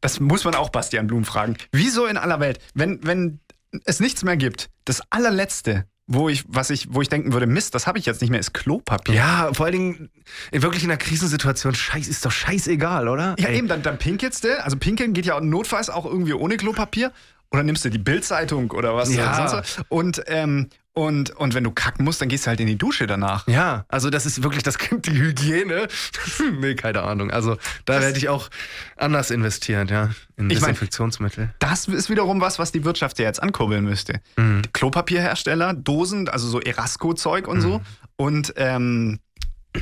Das 0.00 0.18
muss 0.18 0.44
man 0.44 0.54
auch 0.54 0.70
Bastian 0.70 1.06
Blum 1.06 1.26
fragen. 1.26 1.56
Wieso 1.72 2.06
in 2.06 2.16
aller 2.16 2.40
Welt, 2.40 2.58
wenn, 2.72 3.00
wenn 3.06 3.38
es 3.84 4.00
nichts 4.00 4.22
mehr 4.24 4.36
gibt, 4.36 4.70
das 4.84 5.02
allerletzte, 5.10 5.86
wo 6.06 6.28
ich, 6.28 6.44
was 6.48 6.70
ich, 6.70 6.92
wo 6.92 7.02
ich 7.02 7.08
denken 7.08 7.32
würde, 7.32 7.46
Mist, 7.46 7.74
das 7.74 7.86
habe 7.86 7.98
ich 7.98 8.06
jetzt 8.06 8.20
nicht 8.20 8.30
mehr, 8.30 8.40
ist 8.40 8.52
Klopapier. 8.52 9.14
Ja, 9.14 9.50
vor 9.54 9.66
allen 9.66 9.72
Dingen 9.72 10.10
in 10.50 10.62
wirklich 10.62 10.82
in 10.82 10.90
einer 10.90 10.98
Krisensituation, 10.98 11.74
scheiß, 11.74 12.08
ist 12.08 12.24
doch 12.24 12.32
scheißegal, 12.32 13.06
oder? 13.06 13.36
Ja, 13.38 13.48
Ey. 13.48 13.58
eben, 13.58 13.68
dann, 13.68 13.82
dann 13.82 13.98
pinkelst 13.98 14.42
du. 14.42 14.62
Also 14.62 14.76
pinkeln 14.76 15.12
geht 15.12 15.26
ja 15.26 15.40
notfalls 15.40 15.88
auch 15.88 16.06
irgendwie 16.06 16.32
ohne 16.34 16.56
Klopapier. 16.56 17.12
Oder 17.52 17.64
nimmst 17.64 17.84
du 17.84 17.90
die 17.90 17.98
Bildzeitung 17.98 18.70
oder 18.70 18.94
was 18.94 19.12
Ja. 19.12 19.62
Und, 19.88 20.22
ähm, 20.26 20.68
und, 20.92 21.30
und 21.30 21.54
wenn 21.54 21.62
du 21.64 21.70
kacken 21.70 22.04
musst, 22.04 22.20
dann 22.20 22.28
gehst 22.28 22.44
du 22.46 22.48
halt 22.48 22.58
in 22.60 22.66
die 22.66 22.76
Dusche 22.76 23.06
danach. 23.06 23.46
Ja, 23.46 23.84
also 23.88 24.10
das 24.10 24.26
ist 24.26 24.42
wirklich, 24.42 24.62
das 24.64 24.76
kennt 24.78 25.06
die 25.06 25.12
Hygiene. 25.12 25.86
nee, 26.60 26.74
keine 26.74 27.02
Ahnung. 27.02 27.30
Also 27.30 27.56
da 27.84 27.94
Das- 27.96 28.04
hätte 28.04 28.18
ich 28.18 28.28
auch 28.28 28.50
anders 28.96 29.30
investiert, 29.30 29.90
ja. 29.90 30.10
In 30.36 30.50
Ich 30.50 30.60
mein- 30.60 30.70
Desinfektionsmittel. 30.70 31.54
Das 31.60 31.86
ist 31.86 32.10
wiederum 32.10 32.40
was, 32.40 32.58
was 32.58 32.72
die 32.72 32.84
Wirtschaft 32.84 33.18
ja 33.18 33.24
jetzt 33.26 33.42
ankurbeln 33.42 33.84
müsste. 33.84 34.20
Mhm. 34.36 34.62
Klopapierhersteller, 34.72 35.74
Dosen, 35.74 36.28
also 36.28 36.48
so 36.48 36.60
Erasco-Zeug 36.60 37.46
und 37.46 37.60
so. 37.60 37.80
Und 38.16 38.52
ähm, 38.56 39.20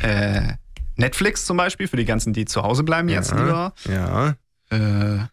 äh, 0.03 0.53
Netflix 0.97 1.47
zum 1.47 1.57
Beispiel, 1.57 1.89
für 1.89 1.97
die 1.97 2.05
ganzen, 2.05 2.33
die 2.33 2.45
zu 2.45 2.63
Hause 2.63 2.83
bleiben 2.83 3.09
jetzt 3.09 3.31
lieber. 3.33 3.73
Ja. 3.89 4.35
Äh, 4.71 5.27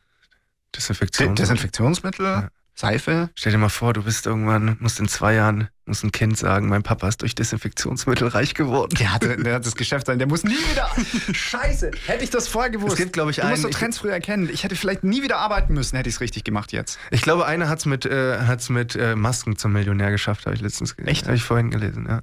Desinfektionsmittel. 0.75 1.35
Desinfektionsmittel, 1.35 2.25
Ja. 2.25 2.49
Seife. 2.77 3.29
Stell 3.35 3.53
dir 3.53 3.57
mal 3.57 3.69
vor, 3.69 3.93
du 3.93 4.03
bist 4.03 4.25
irgendwann, 4.25 4.75
musst 4.81 4.99
in 4.99 5.07
zwei 5.07 5.35
Jahren, 5.35 5.69
muss 5.85 6.03
ein 6.03 6.11
Kind 6.11 6.37
sagen, 6.37 6.67
mein 6.67 6.83
Papa 6.83 7.07
ist 7.07 7.21
durch 7.21 7.33
Desinfektionsmittel 7.33 8.27
reich 8.27 8.53
geworden. 8.53 8.93
Der 8.99 9.13
hat, 9.13 9.23
der 9.45 9.55
hat 9.55 9.65
das 9.65 9.75
Geschäft 9.75 10.07
sein, 10.07 10.19
der 10.19 10.27
muss 10.27 10.43
nie 10.43 10.57
wieder. 10.57 10.89
Scheiße, 11.33 11.91
hätte 12.07 12.23
ich 12.25 12.31
das 12.31 12.49
vorher 12.49 12.69
gewusst. 12.69 12.93
Es 12.93 12.97
gibt, 12.97 13.13
glaube 13.13 13.31
ich, 13.31 13.37
du 13.37 13.43
musst 13.43 13.53
einen- 13.53 13.61
so 13.61 13.69
ich- 13.69 13.75
Trends 13.77 13.99
früher 13.99 14.11
erkennen. 14.11 14.49
Ich 14.51 14.65
hätte 14.65 14.75
vielleicht 14.75 15.05
nie 15.05 15.23
wieder 15.23 15.37
arbeiten 15.37 15.73
müssen, 15.73 15.95
hätte 15.95 16.09
ich 16.09 16.15
es 16.15 16.21
richtig 16.21 16.43
gemacht 16.43 16.73
jetzt. 16.73 16.99
Ich 17.11 17.21
glaube, 17.21 17.45
einer 17.45 17.69
hat's 17.69 17.85
mit, 17.85 18.05
äh, 18.05 18.39
hat's 18.39 18.67
mit 18.69 18.95
äh, 18.97 19.15
Masken 19.15 19.57
zum 19.57 19.71
Millionär 19.71 20.11
geschafft, 20.11 20.45
habe 20.45 20.55
ich 20.55 20.61
letztens 20.61 20.97
gelesen. 20.97 21.11
Echt? 21.11 21.25
Habe 21.27 21.37
ich 21.37 21.43
vorhin 21.43 21.71
gelesen, 21.71 22.05
ja. 22.09 22.21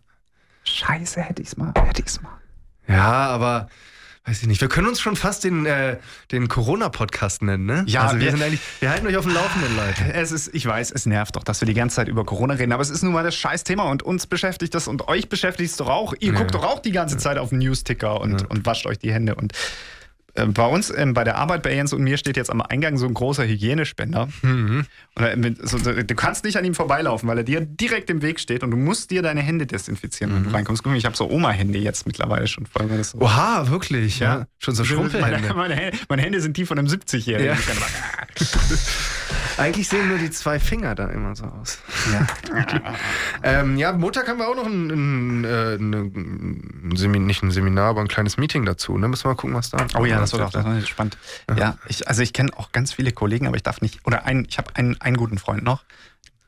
Scheiße, 0.64 1.22
hätte 1.22 1.40
ich 1.40 1.48
es 1.48 1.56
mal. 1.56 1.72
Hätte 1.76 2.02
ich 2.02 2.08
es 2.08 2.20
mal. 2.20 2.38
Ja, 2.86 3.10
aber 3.28 3.68
weiß 4.24 4.42
ich 4.42 4.46
nicht. 4.48 4.60
Wir 4.60 4.68
können 4.68 4.86
uns 4.86 5.00
schon 5.00 5.16
fast 5.16 5.42
den, 5.44 5.66
äh, 5.66 5.96
den 6.30 6.46
Corona-Podcast 6.48 7.42
nennen, 7.42 7.66
ne? 7.66 7.84
Ja, 7.88 8.02
also 8.02 8.16
wir, 8.16 8.22
wir- 8.26 8.30
sind 8.32 8.42
eigentlich, 8.42 8.60
wir 8.80 8.90
halten 8.90 9.06
euch 9.06 9.16
auf 9.16 9.24
dem 9.24 9.34
Laufenden, 9.34 9.76
Leute. 9.76 10.14
Es 10.14 10.30
ist, 10.30 10.54
ich 10.54 10.64
weiß, 10.64 10.92
es 10.92 11.06
nervt 11.06 11.34
doch, 11.36 11.42
dass 11.44 11.60
wir 11.60 11.66
die 11.66 11.74
ganze 11.74 11.96
Zeit 11.96 12.08
über 12.08 12.24
Corona 12.24 12.54
reden, 12.54 12.72
aber 12.72 12.82
es 12.82 12.90
ist 12.90 13.02
nun 13.02 13.12
mal 13.12 13.24
das 13.24 13.34
Scheißthema 13.34 13.82
und 13.84 14.02
uns 14.02 14.26
beschäftigt 14.28 14.74
das 14.74 14.86
und 14.86 15.08
euch 15.08 15.28
beschäftigt 15.28 15.70
es 15.70 15.76
doch 15.76 15.88
auch. 15.88 16.14
Ihr 16.20 16.32
Ja. 16.32 16.38
guckt 16.38 16.54
doch 16.54 16.64
auch 16.64 16.78
die 16.80 16.92
ganze 16.92 17.16
Zeit 17.18 17.36
auf 17.38 17.48
den 17.48 17.58
Newsticker 17.58 18.20
und, 18.20 18.40
Ja. 18.42 18.46
und 18.48 18.64
wascht 18.64 18.86
euch 18.86 18.98
die 18.98 19.12
Hände 19.12 19.34
und 19.34 19.52
bei 20.34 20.66
uns 20.66 20.92
ähm, 20.96 21.12
bei 21.12 21.24
der 21.24 21.36
Arbeit 21.36 21.62
bei 21.62 21.74
Jens 21.74 21.92
und 21.92 22.02
mir 22.02 22.16
steht 22.16 22.36
jetzt 22.36 22.50
am 22.50 22.62
Eingang 22.62 22.96
so 22.96 23.06
ein 23.06 23.12
großer 23.12 23.44
Hygienespender. 23.44 24.28
Mhm. 24.40 24.86
Und 25.14 25.22
er, 25.24 25.66
so, 25.66 25.78
du 25.78 26.14
kannst 26.14 26.44
nicht 26.44 26.56
an 26.56 26.64
ihm 26.64 26.74
vorbeilaufen, 26.74 27.28
weil 27.28 27.38
er 27.38 27.44
dir 27.44 27.60
direkt 27.60 28.08
im 28.08 28.22
Weg 28.22 28.40
steht 28.40 28.62
und 28.62 28.70
du 28.70 28.78
musst 28.78 29.10
dir 29.10 29.20
deine 29.20 29.42
Hände 29.42 29.66
desinfizieren, 29.66 30.32
mhm. 30.32 30.36
wenn 30.36 30.42
du 30.44 30.48
mhm. 30.48 30.54
reinkommst. 30.54 30.82
Guck 30.82 30.92
mal, 30.92 30.98
ich 30.98 31.04
habe 31.04 31.16
so 31.16 31.28
Oma-Hände 31.28 31.78
jetzt 31.78 32.06
mittlerweile 32.06 32.46
schon. 32.46 32.66
Voll, 32.66 33.04
so 33.04 33.18
Oha, 33.18 33.68
wirklich? 33.68 34.20
Ja. 34.20 34.38
ja. 34.38 34.46
Schon 34.58 34.74
so 34.74 34.84
Schrumpelhände. 34.84 35.54
Meine, 35.54 35.74
meine, 35.74 35.92
meine, 36.08 36.22
Hände 36.22 36.40
sind 36.40 36.56
die 36.56 36.64
von 36.64 36.78
einem 36.78 36.88
70-Jährigen. 36.88 37.54
Ja. 37.54 37.56
Eigentlich 39.62 39.88
sehen 39.88 40.08
nur 40.08 40.18
die 40.18 40.30
zwei 40.30 40.58
Finger 40.58 40.94
da 40.94 41.06
immer 41.06 41.36
so 41.36 41.44
aus. 41.44 41.78
Ja, 42.12 42.26
ähm, 43.42 43.76
ja 43.76 43.92
Montag 43.92 44.28
haben 44.28 44.38
wir 44.38 44.48
auch 44.48 44.56
noch 44.56 44.66
ein, 44.66 44.90
ein, 44.90 45.44
äh, 45.44 45.74
ein, 45.76 46.90
ein 46.90 46.96
Seminar, 46.96 47.26
nicht 47.26 47.42
ein 47.42 47.52
Seminar, 47.52 47.90
aber 47.90 48.00
ein 48.00 48.08
kleines 48.08 48.36
Meeting 48.38 48.64
dazu. 48.64 48.98
Ne? 48.98 49.06
Müssen 49.06 49.24
wir 49.24 49.28
mal 49.30 49.36
gucken, 49.36 49.54
was 49.54 49.70
da. 49.70 49.86
Oh 49.96 50.04
ja, 50.04 50.18
das 50.18 50.32
wird 50.32 50.42
auch 50.42 50.50
das 50.50 50.64
wird 50.64 50.88
spannend. 50.88 51.16
Ja, 51.48 51.56
ja 51.56 51.78
ich, 51.86 52.08
also 52.08 52.22
ich 52.22 52.32
kenne 52.32 52.50
auch 52.56 52.72
ganz 52.72 52.92
viele 52.92 53.12
Kollegen, 53.12 53.46
aber 53.46 53.56
ich 53.56 53.62
darf 53.62 53.80
nicht. 53.80 54.04
Oder 54.04 54.24
ein, 54.24 54.46
ich 54.48 54.58
habe 54.58 54.74
einen, 54.74 55.00
einen 55.00 55.16
guten 55.16 55.38
Freund 55.38 55.62
noch, 55.62 55.84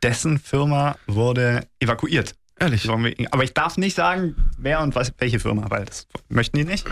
dessen 0.02 0.38
Firma 0.40 0.96
wurde 1.06 1.66
evakuiert. 1.78 2.34
Ehrlich. 2.58 2.88
Aber 2.88 3.44
ich 3.44 3.52
darf 3.52 3.76
nicht 3.76 3.94
sagen, 3.94 4.36
wer 4.58 4.80
und 4.80 4.94
was, 4.94 5.12
welche 5.18 5.40
Firma, 5.40 5.70
weil 5.70 5.84
das 5.84 6.06
möchten 6.28 6.56
die 6.56 6.64
nicht. 6.64 6.86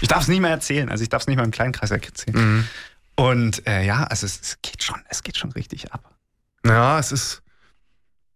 Ich 0.00 0.08
darf 0.08 0.22
es 0.22 0.28
nicht 0.28 0.40
mehr 0.40 0.50
erzählen. 0.50 0.88
Also 0.88 1.02
ich 1.02 1.08
darf 1.08 1.22
es 1.22 1.26
nicht 1.26 1.36
mal 1.36 1.44
im 1.44 1.50
kleinen 1.50 1.72
Kreis 1.72 1.90
erzählen. 1.90 2.36
Mhm. 2.36 2.64
Und 3.18 3.66
äh, 3.66 3.82
ja, 3.84 4.04
also 4.04 4.26
es, 4.26 4.40
es, 4.40 4.58
geht 4.62 4.84
schon, 4.84 5.00
es 5.08 5.24
geht 5.24 5.36
schon 5.36 5.50
richtig 5.50 5.92
ab. 5.92 6.14
Ja, 6.64 7.00
es 7.00 7.10
ist, 7.10 7.42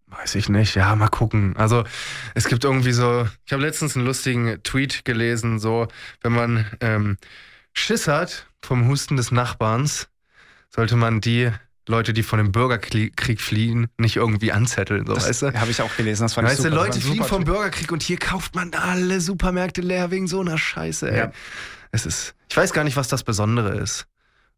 weiß 0.08 0.34
ich 0.34 0.48
nicht, 0.48 0.74
ja, 0.74 0.96
mal 0.96 1.06
gucken. 1.06 1.56
Also 1.56 1.84
es 2.34 2.48
gibt 2.48 2.64
irgendwie 2.64 2.90
so, 2.90 3.28
ich 3.46 3.52
habe 3.52 3.62
letztens 3.62 3.94
einen 3.94 4.06
lustigen 4.06 4.60
Tweet 4.64 5.04
gelesen, 5.04 5.60
so, 5.60 5.86
wenn 6.22 6.32
man 6.32 6.66
ähm, 6.80 7.16
Schiss 7.72 8.08
hat 8.08 8.48
vom 8.60 8.88
Husten 8.88 9.16
des 9.16 9.30
Nachbarns, 9.30 10.08
sollte 10.68 10.96
man 10.96 11.20
die 11.20 11.52
Leute, 11.86 12.12
die 12.12 12.24
von 12.24 12.38
dem 12.38 12.50
Bürgerkrieg 12.50 13.40
fliehen, 13.40 13.86
nicht 13.98 14.16
irgendwie 14.16 14.50
anzetteln. 14.50 15.06
So, 15.06 15.14
das 15.14 15.28
weißt 15.28 15.42
du? 15.42 15.60
habe 15.60 15.70
ich 15.70 15.80
auch 15.80 15.94
gelesen. 15.96 16.24
Das 16.24 16.34
fand 16.34 16.48
weißt 16.48 16.58
ich 16.58 16.64
super. 16.64 16.76
du, 16.76 16.82
Leute 16.82 17.00
fliehen 17.00 17.22
vom 17.22 17.44
Bürgerkrieg 17.44 17.92
und 17.92 18.02
hier 18.02 18.18
kauft 18.18 18.56
man 18.56 18.74
alle 18.74 19.20
Supermärkte 19.20 19.80
leer 19.80 20.10
wegen 20.10 20.26
so 20.26 20.40
einer 20.40 20.58
Scheiße. 20.58 21.08
Ey. 21.08 21.18
Ja. 21.18 21.32
Es 21.92 22.04
ist, 22.04 22.34
ich 22.48 22.56
weiß 22.56 22.72
gar 22.72 22.82
nicht, 22.82 22.96
was 22.96 23.06
das 23.06 23.22
Besondere 23.22 23.76
ist. 23.76 24.08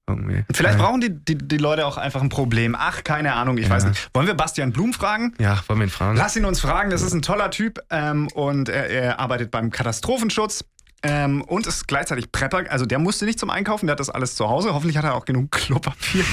Irgendwie. 0.07 0.45
Vielleicht 0.53 0.79
brauchen 0.79 1.01
die, 1.01 1.11
die, 1.11 1.39
die, 1.39 1.57
Leute 1.57 1.87
auch 1.87 1.97
einfach 1.97 2.21
ein 2.21 2.29
Problem. 2.29 2.77
Ach, 2.79 3.05
keine 3.05 3.33
Ahnung, 3.33 3.57
ich 3.57 3.65
ja. 3.65 3.71
weiß 3.71 3.85
nicht. 3.87 4.11
Wollen 4.13 4.27
wir 4.27 4.35
Bastian 4.35 4.71
Blum 4.71 4.93
fragen? 4.93 5.35
Ja, 5.39 5.63
wollen 5.67 5.81
wir 5.81 5.87
ihn 5.87 5.91
fragen. 5.91 6.19
Lass 6.19 6.37
ihn 6.37 6.45
uns 6.45 6.61
fragen, 6.61 6.91
das 6.91 7.01
ist 7.01 7.15
ein 7.15 7.23
toller 7.23 7.51
Typ 7.51 7.81
ähm, 7.91 8.29
und 8.35 8.69
er, 8.69 8.91
er, 8.91 9.21
arbeitet 9.21 9.51
beim 9.51 9.71
Katastrophenschutz. 9.71 10.65
Ähm, 11.07 11.43
und 11.43 11.67
ist 11.67 11.87
gleichzeitig 11.87 12.33
Prepper, 12.33 12.65
also 12.71 12.87
der 12.87 12.99
musste 12.99 13.27
nicht 13.27 13.39
zum 13.39 13.51
Einkaufen, 13.51 13.87
der 13.87 13.93
hat 13.93 14.01
das 14.01 14.09
alles 14.09 14.37
zu 14.37 14.49
Hause. 14.49 14.73
Hoffentlich 14.73 14.97
hat 14.97 15.05
er 15.05 15.15
auch 15.15 15.27
genug 15.27 15.51
Klopapier. 15.51 16.25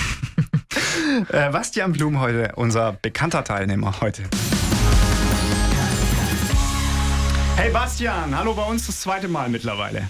äh, 1.29 1.49
Bastian 1.49 1.91
Blum 1.91 2.19
heute, 2.19 2.53
unser 2.55 2.93
bekannter 2.93 3.43
Teilnehmer 3.43 3.99
heute. 3.99 4.23
Hey 7.57 7.69
Bastian, 7.69 8.35
hallo 8.37 8.53
bei 8.53 8.63
uns 8.63 8.87
das 8.87 9.01
zweite 9.01 9.27
Mal 9.27 9.49
mittlerweile. 9.49 10.09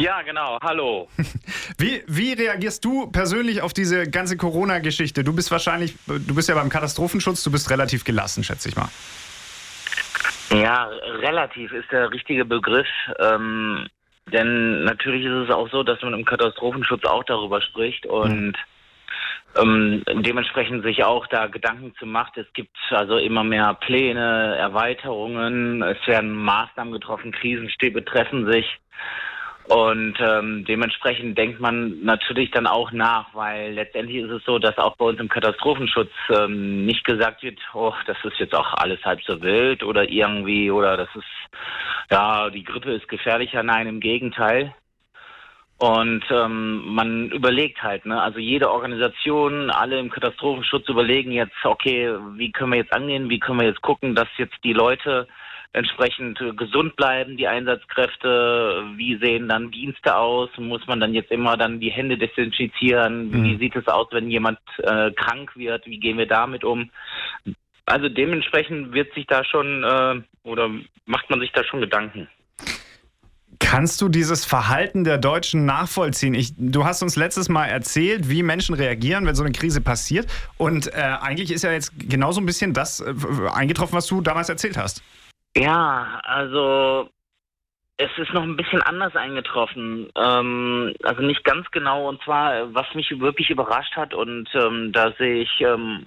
Ja, 0.00 0.22
genau. 0.22 0.58
Hallo. 0.62 1.08
Wie, 1.78 2.02
wie 2.06 2.32
reagierst 2.32 2.84
du 2.84 3.10
persönlich 3.10 3.62
auf 3.62 3.72
diese 3.72 4.08
ganze 4.08 4.36
Corona-Geschichte? 4.36 5.22
Du 5.22 5.34
bist 5.34 5.50
wahrscheinlich, 5.50 5.96
du 6.06 6.34
bist 6.34 6.48
ja 6.48 6.56
beim 6.56 6.68
Katastrophenschutz, 6.68 7.44
du 7.44 7.52
bist 7.52 7.70
relativ 7.70 8.04
gelassen, 8.04 8.42
schätze 8.42 8.68
ich 8.68 8.76
mal. 8.76 8.88
Ja, 10.50 10.88
relativ 11.20 11.72
ist 11.72 11.90
der 11.92 12.10
richtige 12.10 12.44
Begriff. 12.44 12.88
Ähm, 13.20 13.86
denn 14.32 14.84
natürlich 14.84 15.24
ist 15.24 15.48
es 15.48 15.50
auch 15.50 15.68
so, 15.70 15.82
dass 15.82 16.02
man 16.02 16.14
im 16.14 16.24
Katastrophenschutz 16.24 17.04
auch 17.04 17.24
darüber 17.24 17.60
spricht 17.60 18.06
und 18.06 18.54
mhm. 19.56 20.02
ähm, 20.06 20.22
dementsprechend 20.22 20.84
sich 20.84 21.04
auch 21.04 21.26
da 21.28 21.46
Gedanken 21.46 21.94
zu 21.98 22.06
macht. 22.06 22.36
Es 22.36 22.52
gibt 22.54 22.76
also 22.90 23.18
immer 23.18 23.44
mehr 23.44 23.74
Pläne, 23.74 24.56
Erweiterungen, 24.56 25.82
es 25.82 26.04
werden 26.06 26.34
Maßnahmen 26.34 26.92
getroffen, 26.92 27.32
Krisen 27.32 27.70
betreffen 27.92 28.50
sich. 28.50 28.66
Und 29.68 30.14
ähm, 30.18 30.64
dementsprechend 30.64 31.36
denkt 31.36 31.60
man 31.60 32.02
natürlich 32.02 32.50
dann 32.50 32.66
auch 32.66 32.90
nach, 32.90 33.34
weil 33.34 33.74
letztendlich 33.74 34.16
ist 34.16 34.30
es 34.30 34.44
so, 34.44 34.58
dass 34.58 34.78
auch 34.78 34.96
bei 34.96 35.04
uns 35.04 35.20
im 35.20 35.28
Katastrophenschutz 35.28 36.10
ähm, 36.30 36.86
nicht 36.86 37.04
gesagt 37.04 37.42
wird, 37.42 37.58
oh, 37.74 37.92
das 38.06 38.16
ist 38.24 38.38
jetzt 38.38 38.54
auch 38.54 38.72
alles 38.74 39.04
halb 39.04 39.22
so 39.24 39.42
wild 39.42 39.82
oder 39.82 40.08
irgendwie 40.08 40.70
oder 40.70 40.96
das 40.96 41.08
ist, 41.14 41.26
ja, 42.10 42.48
die 42.48 42.64
Grippe 42.64 42.92
ist 42.92 43.08
gefährlicher. 43.08 43.62
Nein, 43.62 43.86
im 43.86 44.00
Gegenteil. 44.00 44.74
Und 45.78 46.24
ähm, 46.30 46.94
man 46.94 47.30
überlegt 47.30 47.82
halt, 47.82 48.06
ne? 48.06 48.20
Also 48.20 48.38
jede 48.38 48.70
Organisation, 48.70 49.70
alle 49.70 50.00
im 50.00 50.10
Katastrophenschutz 50.10 50.88
überlegen 50.88 51.30
jetzt, 51.30 51.54
okay, 51.62 52.12
wie 52.36 52.50
können 52.50 52.72
wir 52.72 52.78
jetzt 52.78 52.92
angehen, 52.92 53.28
wie 53.28 53.38
können 53.38 53.60
wir 53.60 53.68
jetzt 53.68 53.82
gucken, 53.82 54.14
dass 54.14 54.28
jetzt 54.38 54.56
die 54.64 54.72
Leute 54.72 55.28
entsprechend 55.72 56.38
gesund 56.56 56.96
bleiben, 56.96 57.36
die 57.36 57.46
Einsatzkräfte? 57.46 58.84
Wie 58.96 59.16
sehen 59.18 59.48
dann 59.48 59.70
Dienste 59.70 60.16
aus? 60.16 60.50
Muss 60.56 60.86
man 60.86 61.00
dann 61.00 61.14
jetzt 61.14 61.30
immer 61.30 61.56
dann 61.56 61.80
die 61.80 61.90
Hände 61.90 62.18
desinfizieren? 62.18 63.30
Mhm. 63.30 63.44
Wie 63.44 63.58
sieht 63.58 63.76
es 63.76 63.86
aus, 63.86 64.08
wenn 64.10 64.30
jemand 64.30 64.58
äh, 64.78 65.10
krank 65.12 65.56
wird? 65.56 65.86
Wie 65.86 66.00
gehen 66.00 66.18
wir 66.18 66.26
damit 66.26 66.64
um? 66.64 66.90
Also 67.86 68.08
dementsprechend 68.08 68.92
wird 68.92 69.12
sich 69.14 69.26
da 69.26 69.44
schon 69.44 69.84
äh, 69.84 70.48
oder 70.48 70.70
macht 71.06 71.30
man 71.30 71.40
sich 71.40 71.52
da 71.52 71.64
schon 71.64 71.80
Gedanken. 71.80 72.28
Kannst 73.60 74.00
du 74.00 74.08
dieses 74.08 74.44
Verhalten 74.44 75.04
der 75.04 75.18
Deutschen 75.18 75.64
nachvollziehen? 75.66 76.34
Ich, 76.34 76.52
du 76.56 76.84
hast 76.84 77.02
uns 77.02 77.16
letztes 77.16 77.48
Mal 77.48 77.66
erzählt, 77.66 78.28
wie 78.30 78.42
Menschen 78.42 78.74
reagieren, 78.74 79.26
wenn 79.26 79.34
so 79.34 79.42
eine 79.42 79.52
Krise 79.52 79.80
passiert. 79.80 80.26
Und 80.56 80.86
äh, 80.94 81.00
eigentlich 81.20 81.50
ist 81.50 81.64
ja 81.64 81.72
jetzt 81.72 81.92
genauso 81.98 82.40
ein 82.40 82.46
bisschen 82.46 82.72
das 82.72 83.00
äh, 83.00 83.12
eingetroffen, 83.52 83.96
was 83.96 84.06
du 84.06 84.20
damals 84.20 84.48
erzählt 84.48 84.76
hast. 84.76 85.02
Ja, 85.56 86.20
also 86.24 87.10
es 87.98 88.10
ist 88.16 88.32
noch 88.32 88.44
ein 88.44 88.56
bisschen 88.56 88.80
anders 88.82 89.16
eingetroffen. 89.16 90.08
Ähm, 90.16 90.94
also 91.02 91.22
nicht 91.22 91.44
ganz 91.44 91.68
genau. 91.70 92.08
Und 92.08 92.22
zwar, 92.22 92.72
was 92.74 92.86
mich 92.94 93.10
wirklich 93.18 93.50
überrascht 93.50 93.96
hat, 93.96 94.14
und 94.14 94.48
ähm, 94.54 94.92
da 94.92 95.12
sehe 95.18 95.42
ich 95.42 95.60
ähm, 95.60 96.06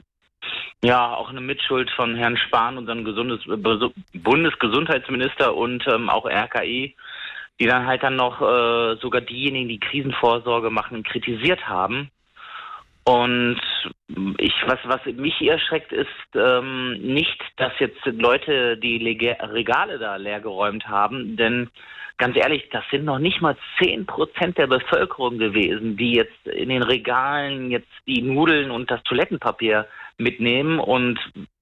ja 0.84 1.14
auch 1.14 1.30
eine 1.30 1.42
Mitschuld 1.42 1.92
von 1.92 2.16
Herrn 2.16 2.38
Spahn, 2.38 2.78
unserem 2.78 3.04
Gesundes 3.04 3.42
Bundesgesundheitsminister 4.14 5.54
und 5.54 5.86
ähm, 5.88 6.10
auch 6.10 6.26
RKI, 6.26 6.96
die 7.60 7.68
dann 7.68 7.86
halt 7.86 8.04
dann 8.04 8.16
noch 8.16 8.42
äh, 8.42 8.96
sogar 9.02 9.22
diejenigen, 9.22 9.68
die 9.68 9.80
Krisenvorsorge 9.80 10.70
machen, 10.70 11.04
kritisiert 11.04 11.68
haben. 11.68 12.10
Und 13.04 13.60
ich, 14.38 14.54
was, 14.66 14.80
was 14.84 15.06
mich 15.06 15.42
erschreckt, 15.42 15.92
ist 15.92 16.08
ähm, 16.36 16.94
nicht, 16.94 17.42
dass 17.58 17.72
jetzt 17.80 18.06
Leute 18.06 18.78
die 18.78 18.98
Regale 18.98 20.00
da 20.00 20.16
leergeräumt 20.16 20.88
haben, 20.88 21.36
denn 21.38 21.70
ganz 22.18 22.38
ehrlich, 22.38 22.70
das 22.72 22.84
sind 22.92 23.06
noch 23.06 23.20
nicht 23.20 23.42
mal 23.42 23.58
zehn 23.80 24.06
Prozent 24.06 24.58
der 24.58 24.68
Bevölkerung 24.68 25.40
gewesen, 25.40 25.98
die 25.98 26.14
jetzt 26.14 26.46
in 26.46 26.70
den 26.70 26.84
Regalen 26.84 27.72
jetzt 27.72 27.90
die 28.06 28.22
Nudeln 28.22 28.70
und 28.70 28.92
das 28.92 29.02
Toilettenpapier 29.04 29.88
mitnehmen 30.18 30.80
und 30.80 31.20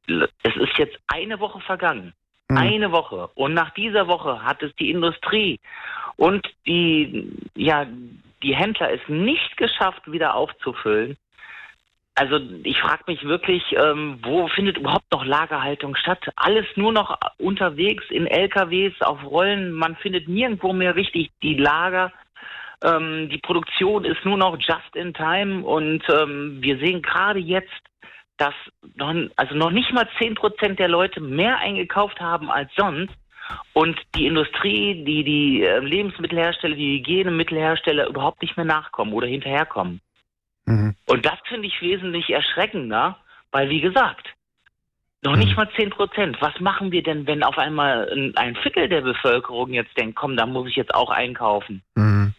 es 0.08 0.56
ist 0.56 0.78
jetzt 0.78 0.98
eine 1.08 1.40
Woche 1.40 1.62
vergangen. 1.62 2.14
Mhm. 2.50 2.58
Eine 2.58 2.92
Woche. 2.92 3.30
Und 3.36 3.54
nach 3.54 3.70
dieser 3.72 4.08
Woche 4.08 4.44
hat 4.44 4.62
es 4.64 4.76
die 4.76 4.92
Industrie 4.92 5.60
und 6.18 6.46
die, 6.66 7.32
ja, 7.56 7.86
die 8.44 8.56
Händler 8.56 8.92
es 8.92 9.02
nicht 9.08 9.56
geschafft, 9.58 10.12
wieder 10.12 10.36
aufzufüllen. 10.36 11.18
Also 12.20 12.38
ich 12.64 12.78
frage 12.82 13.04
mich 13.08 13.24
wirklich, 13.24 13.64
ähm, 13.78 14.20
wo 14.22 14.50
findet 14.50 14.78
überhaupt 14.78 15.10
noch 15.10 15.24
Lagerhaltung 15.24 15.96
statt? 15.96 16.20
Alles 16.36 16.66
nur 16.76 16.92
noch 16.92 17.18
unterwegs 17.38 18.04
in 18.10 18.28
LKWs, 18.28 19.00
auf 19.00 19.24
Rollen. 19.24 19.72
Man 19.72 19.96
findet 19.96 20.28
nirgendwo 20.28 20.74
mehr 20.74 20.98
richtig 20.98 21.32
die 21.42 21.54
Lager. 21.54 22.12
Ähm, 22.84 23.30
die 23.30 23.38
Produktion 23.38 24.04
ist 24.04 24.26
nur 24.26 24.38
noch 24.38 24.58
just 24.60 24.96
in 24.96 25.14
time 25.14 25.64
und 25.64 26.04
ähm, 26.10 26.58
wir 26.60 26.78
sehen 26.80 27.02
gerade 27.02 27.40
jetzt, 27.40 27.72
dass 28.36 28.54
noch, 28.96 29.16
also 29.38 29.56
noch 29.56 29.72
nicht 29.72 29.94
mal 29.94 30.10
zehn 30.20 30.36
Prozent 30.36 30.78
der 30.78 30.90
Leute 30.90 31.22
mehr 31.22 31.60
eingekauft 31.60 32.20
haben 32.20 32.52
als 32.52 32.70
sonst. 32.76 33.14
Und 33.72 33.98
die 34.16 34.28
Industrie, 34.28 35.06
die, 35.06 35.24
die 35.24 35.64
äh, 35.64 35.80
Lebensmittelhersteller, 35.80 36.76
die 36.76 36.98
Hygienemittelhersteller 36.98 38.08
überhaupt 38.08 38.42
nicht 38.42 38.58
mehr 38.58 38.66
nachkommen 38.66 39.14
oder 39.14 39.28
hinterherkommen. 39.28 40.02
Mhm. 40.70 40.96
Und 41.08 41.26
das 41.26 41.40
finde 41.48 41.68
ich 41.68 41.82
wesentlich 41.82 42.30
erschreckender, 42.30 43.18
weil 43.52 43.70
wie 43.70 43.82
gesagt, 43.82 44.28
noch 45.24 45.34
mhm. 45.34 45.40
nicht 45.40 45.58
mal 45.58 45.70
10 45.76 45.90
Prozent. 45.90 46.38
Was 46.42 46.60
machen 46.60 46.92
wir 46.92 47.02
denn, 47.02 47.26
wenn 47.26 47.44
auf 47.44 47.58
einmal 47.58 48.32
ein 48.36 48.56
Viertel 48.56 48.88
der 48.88 49.02
Bevölkerung 49.02 49.74
jetzt 49.74 49.98
denkt, 49.98 50.16
komm, 50.16 50.38
da 50.38 50.46
muss 50.46 50.70
ich 50.70 50.76
jetzt 50.76 50.94
auch 50.94 51.10
einkaufen? 51.10 51.82
Mhm. 51.96 52.34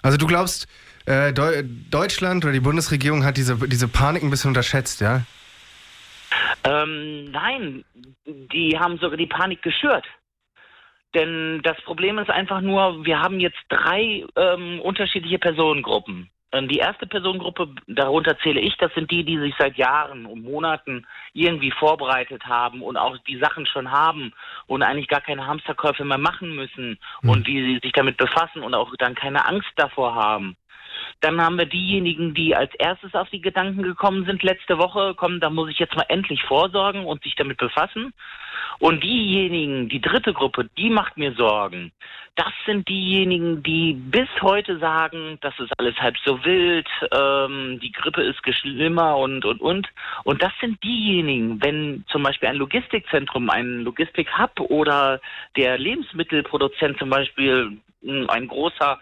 Also 0.00 0.16
du 0.16 0.26
glaubst, 0.26 0.68
äh, 1.06 1.32
Deu 1.32 1.64
Deutschland 1.90 2.44
oder 2.44 2.52
die 2.52 2.60
Bundesregierung 2.60 3.24
hat 3.24 3.36
diese, 3.36 3.56
diese 3.68 3.88
Panik 3.88 4.22
ein 4.22 4.30
bisschen 4.30 4.50
unterschätzt, 4.50 5.00
ja? 5.00 5.22
Ähm, 6.62 7.32
nein, 7.32 7.84
die 8.26 8.78
haben 8.78 8.98
sogar 8.98 9.16
die 9.16 9.26
Panik 9.26 9.60
geschürt. 9.62 10.06
Denn 11.14 11.62
das 11.62 11.80
Problem 11.82 12.18
ist 12.18 12.30
einfach 12.30 12.60
nur, 12.60 13.04
wir 13.04 13.20
haben 13.20 13.40
jetzt 13.40 13.58
drei 13.70 14.24
ähm, 14.36 14.80
unterschiedliche 14.80 15.38
Personengruppen. 15.38 16.30
Ähm, 16.52 16.68
die 16.68 16.78
erste 16.78 17.06
Personengruppe, 17.06 17.74
darunter 17.86 18.38
zähle 18.38 18.60
ich, 18.60 18.76
das 18.78 18.92
sind 18.94 19.10
die, 19.10 19.22
die 19.22 19.38
sich 19.38 19.54
seit 19.58 19.76
Jahren 19.76 20.24
und 20.24 20.42
Monaten 20.42 21.06
irgendwie 21.34 21.70
vorbereitet 21.70 22.46
haben 22.46 22.82
und 22.82 22.96
auch 22.96 23.18
die 23.28 23.38
Sachen 23.38 23.66
schon 23.66 23.90
haben 23.90 24.32
und 24.66 24.82
eigentlich 24.82 25.08
gar 25.08 25.20
keine 25.20 25.46
Hamsterkäufe 25.46 26.04
mehr 26.04 26.18
machen 26.18 26.54
müssen 26.54 26.98
mhm. 27.22 27.30
und 27.30 27.46
die 27.46 27.78
sich 27.82 27.92
damit 27.92 28.16
befassen 28.16 28.62
und 28.62 28.74
auch 28.74 28.94
dann 28.98 29.14
keine 29.14 29.46
Angst 29.46 29.70
davor 29.76 30.14
haben. 30.14 30.56
Dann 31.20 31.40
haben 31.40 31.58
wir 31.58 31.66
diejenigen, 31.66 32.32
die 32.32 32.54
als 32.54 32.72
erstes 32.76 33.14
auf 33.14 33.28
die 33.30 33.40
Gedanken 33.40 33.82
gekommen 33.82 34.24
sind 34.24 34.42
letzte 34.44 34.78
Woche, 34.78 35.14
kommen, 35.14 35.40
da 35.40 35.50
muss 35.50 35.68
ich 35.68 35.78
jetzt 35.78 35.96
mal 35.96 36.06
endlich 36.08 36.42
vorsorgen 36.44 37.04
und 37.04 37.22
sich 37.24 37.34
damit 37.34 37.58
befassen. 37.58 38.12
Und 38.78 39.02
diejenigen, 39.02 39.88
die 39.88 40.00
dritte 40.00 40.32
Gruppe, 40.32 40.68
die 40.76 40.90
macht 40.90 41.16
mir 41.16 41.32
Sorgen. 41.32 41.90
Das 42.36 42.52
sind 42.64 42.88
diejenigen, 42.88 43.64
die 43.64 43.94
bis 43.94 44.28
heute 44.40 44.78
sagen, 44.78 45.38
das 45.40 45.58
ist 45.58 45.72
alles 45.78 45.96
halb 45.96 46.16
so 46.24 46.44
wild, 46.44 46.86
ähm, 47.12 47.80
die 47.82 47.90
Grippe 47.90 48.22
ist 48.22 48.38
schlimmer 48.60 49.16
und, 49.16 49.44
und, 49.44 49.60
und. 49.60 49.88
Und 50.22 50.40
das 50.40 50.52
sind 50.60 50.82
diejenigen, 50.84 51.60
wenn 51.60 52.04
zum 52.06 52.22
Beispiel 52.22 52.48
ein 52.48 52.56
Logistikzentrum, 52.56 53.50
ein 53.50 53.80
Logistikhub 53.80 54.60
oder 54.60 55.20
der 55.56 55.78
Lebensmittelproduzent 55.78 56.98
zum 57.00 57.10
Beispiel 57.10 57.76
hm, 58.02 58.30
ein 58.30 58.46
großer 58.46 59.00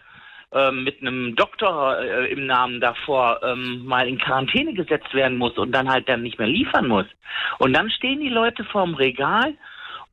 mit 0.71 1.01
einem 1.01 1.35
Doktor 1.37 1.99
äh, 1.99 2.33
im 2.33 2.47
Namen 2.47 2.81
davor 2.81 3.41
ähm, 3.43 3.85
mal 3.85 4.09
in 4.09 4.19
Quarantäne 4.19 4.75
gesetzt 4.75 5.13
werden 5.13 5.39
muss 5.39 5.57
und 5.59 5.73
dann 5.73 5.89
halt 5.89 6.09
dann 6.09 6.23
nicht 6.23 6.39
mehr 6.39 6.49
liefern 6.49 6.89
muss. 6.89 7.07
Und 7.59 7.73
dann 7.73 7.91
stehen 7.91 8.21
die 8.21 8.29
Leute 8.29 8.65
vorm 8.65 8.95
Regal 8.95 9.55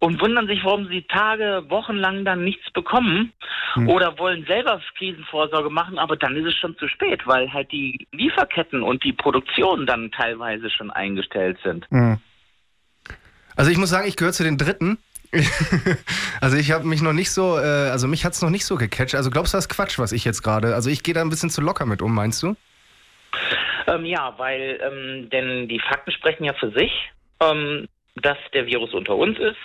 und 0.03 0.19
wundern 0.19 0.47
sich, 0.47 0.63
warum 0.65 0.87
sie 0.89 1.03
Tage, 1.03 1.63
Wochen 1.69 1.95
lang 1.95 2.25
dann 2.25 2.43
nichts 2.43 2.69
bekommen 2.71 3.31
hm. 3.73 3.87
oder 3.87 4.19
wollen 4.19 4.45
selber 4.45 4.81
Krisenvorsorge 4.97 5.69
machen, 5.69 5.97
aber 5.97 6.17
dann 6.17 6.35
ist 6.35 6.45
es 6.45 6.55
schon 6.55 6.77
zu 6.77 6.89
spät, 6.89 7.25
weil 7.25 7.53
halt 7.53 7.71
die 7.71 8.05
Lieferketten 8.11 8.83
und 8.83 9.03
die 9.05 9.13
Produktion 9.13 9.85
dann 9.85 10.11
teilweise 10.11 10.69
schon 10.69 10.91
eingestellt 10.91 11.57
sind. 11.63 11.85
Hm. 11.89 12.17
Also 13.55 13.71
ich 13.71 13.77
muss 13.77 13.91
sagen, 13.91 14.07
ich 14.07 14.17
gehöre 14.17 14.33
zu 14.33 14.43
den 14.43 14.57
Dritten. 14.57 14.97
also 16.41 16.57
ich 16.57 16.71
habe 16.71 16.85
mich 16.85 17.01
noch 17.01 17.13
nicht 17.13 17.31
so, 17.31 17.57
äh, 17.57 17.89
also 17.89 18.07
mich 18.07 18.25
hat 18.25 18.33
es 18.33 18.41
noch 18.41 18.49
nicht 18.49 18.65
so 18.65 18.75
gecatcht. 18.75 19.15
Also 19.15 19.29
glaubst 19.29 19.53
du, 19.53 19.57
das 19.57 19.65
ist 19.65 19.75
Quatsch, 19.75 19.99
was 19.99 20.11
ich 20.11 20.25
jetzt 20.25 20.43
gerade, 20.43 20.75
also 20.75 20.89
ich 20.89 21.03
gehe 21.03 21.13
da 21.13 21.21
ein 21.21 21.29
bisschen 21.29 21.49
zu 21.49 21.61
locker 21.61 21.85
mit 21.85 22.01
um, 22.01 22.13
meinst 22.13 22.43
du? 22.43 22.55
Ähm, 23.87 24.05
ja, 24.05 24.33
weil, 24.37 24.79
ähm, 24.81 25.29
denn 25.29 25.67
die 25.67 25.79
Fakten 25.79 26.11
sprechen 26.11 26.45
ja 26.45 26.53
für 26.53 26.71
sich, 26.71 26.91
ähm, 27.39 27.87
dass 28.15 28.37
der 28.53 28.65
Virus 28.65 28.93
unter 28.93 29.15
uns 29.15 29.37
ist, 29.39 29.57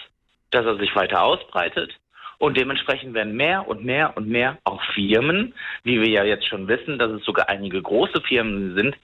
dass 0.51 0.65
er 0.65 0.79
sich 0.79 0.95
weiter 0.97 1.23
ausbreitet 1.23 1.95
und 2.39 2.57
dementsprechend 2.57 3.15
werden 3.15 3.37
mehr 3.37 3.67
und 3.67 3.85
mehr 3.85 4.17
und 4.17 4.29
mehr 4.29 4.59
auch 4.65 4.83
Firmen, 4.95 5.55
wie 5.83 6.01
wir 6.01 6.09
ja 6.09 6.25
jetzt 6.25 6.47
schon 6.47 6.69
wissen, 6.69 6.99
dass 6.99 7.11
es 7.11 7.25
sogar 7.25 7.49
einige 7.49 7.83
große 7.83 8.21
Firmen 8.23 8.75
sind, 8.77 8.97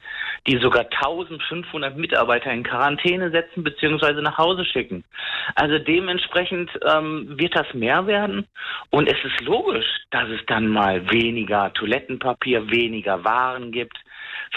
die 0.46 0.58
sogar 0.58 0.84
1500 0.84 1.96
Mitarbeiter 1.96 2.52
in 2.52 2.62
Quarantäne 2.62 3.30
setzen 3.30 3.64
bzw. 3.64 4.22
nach 4.22 4.38
Hause 4.38 4.64
schicken. 4.64 5.04
Also 5.56 5.78
dementsprechend 5.78 6.70
ähm, 6.84 7.34
wird 7.38 7.56
das 7.56 7.72
mehr 7.74 8.06
werden 8.06 8.46
und 8.90 9.08
es 9.08 9.18
ist 9.24 9.40
logisch, 9.42 9.86
dass 10.10 10.28
es 10.28 10.44
dann 10.46 10.68
mal 10.68 11.10
weniger 11.10 11.72
Toilettenpapier, 11.74 12.70
weniger 12.70 13.24
Waren 13.24 13.72
gibt, 13.72 13.98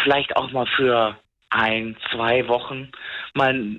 vielleicht 0.03 0.35
auch 0.37 0.51
mal 0.51 0.67
für 0.75 1.17
ein, 1.49 1.95
zwei 2.11 2.47
Wochen 2.47 2.91
mal 3.33 3.77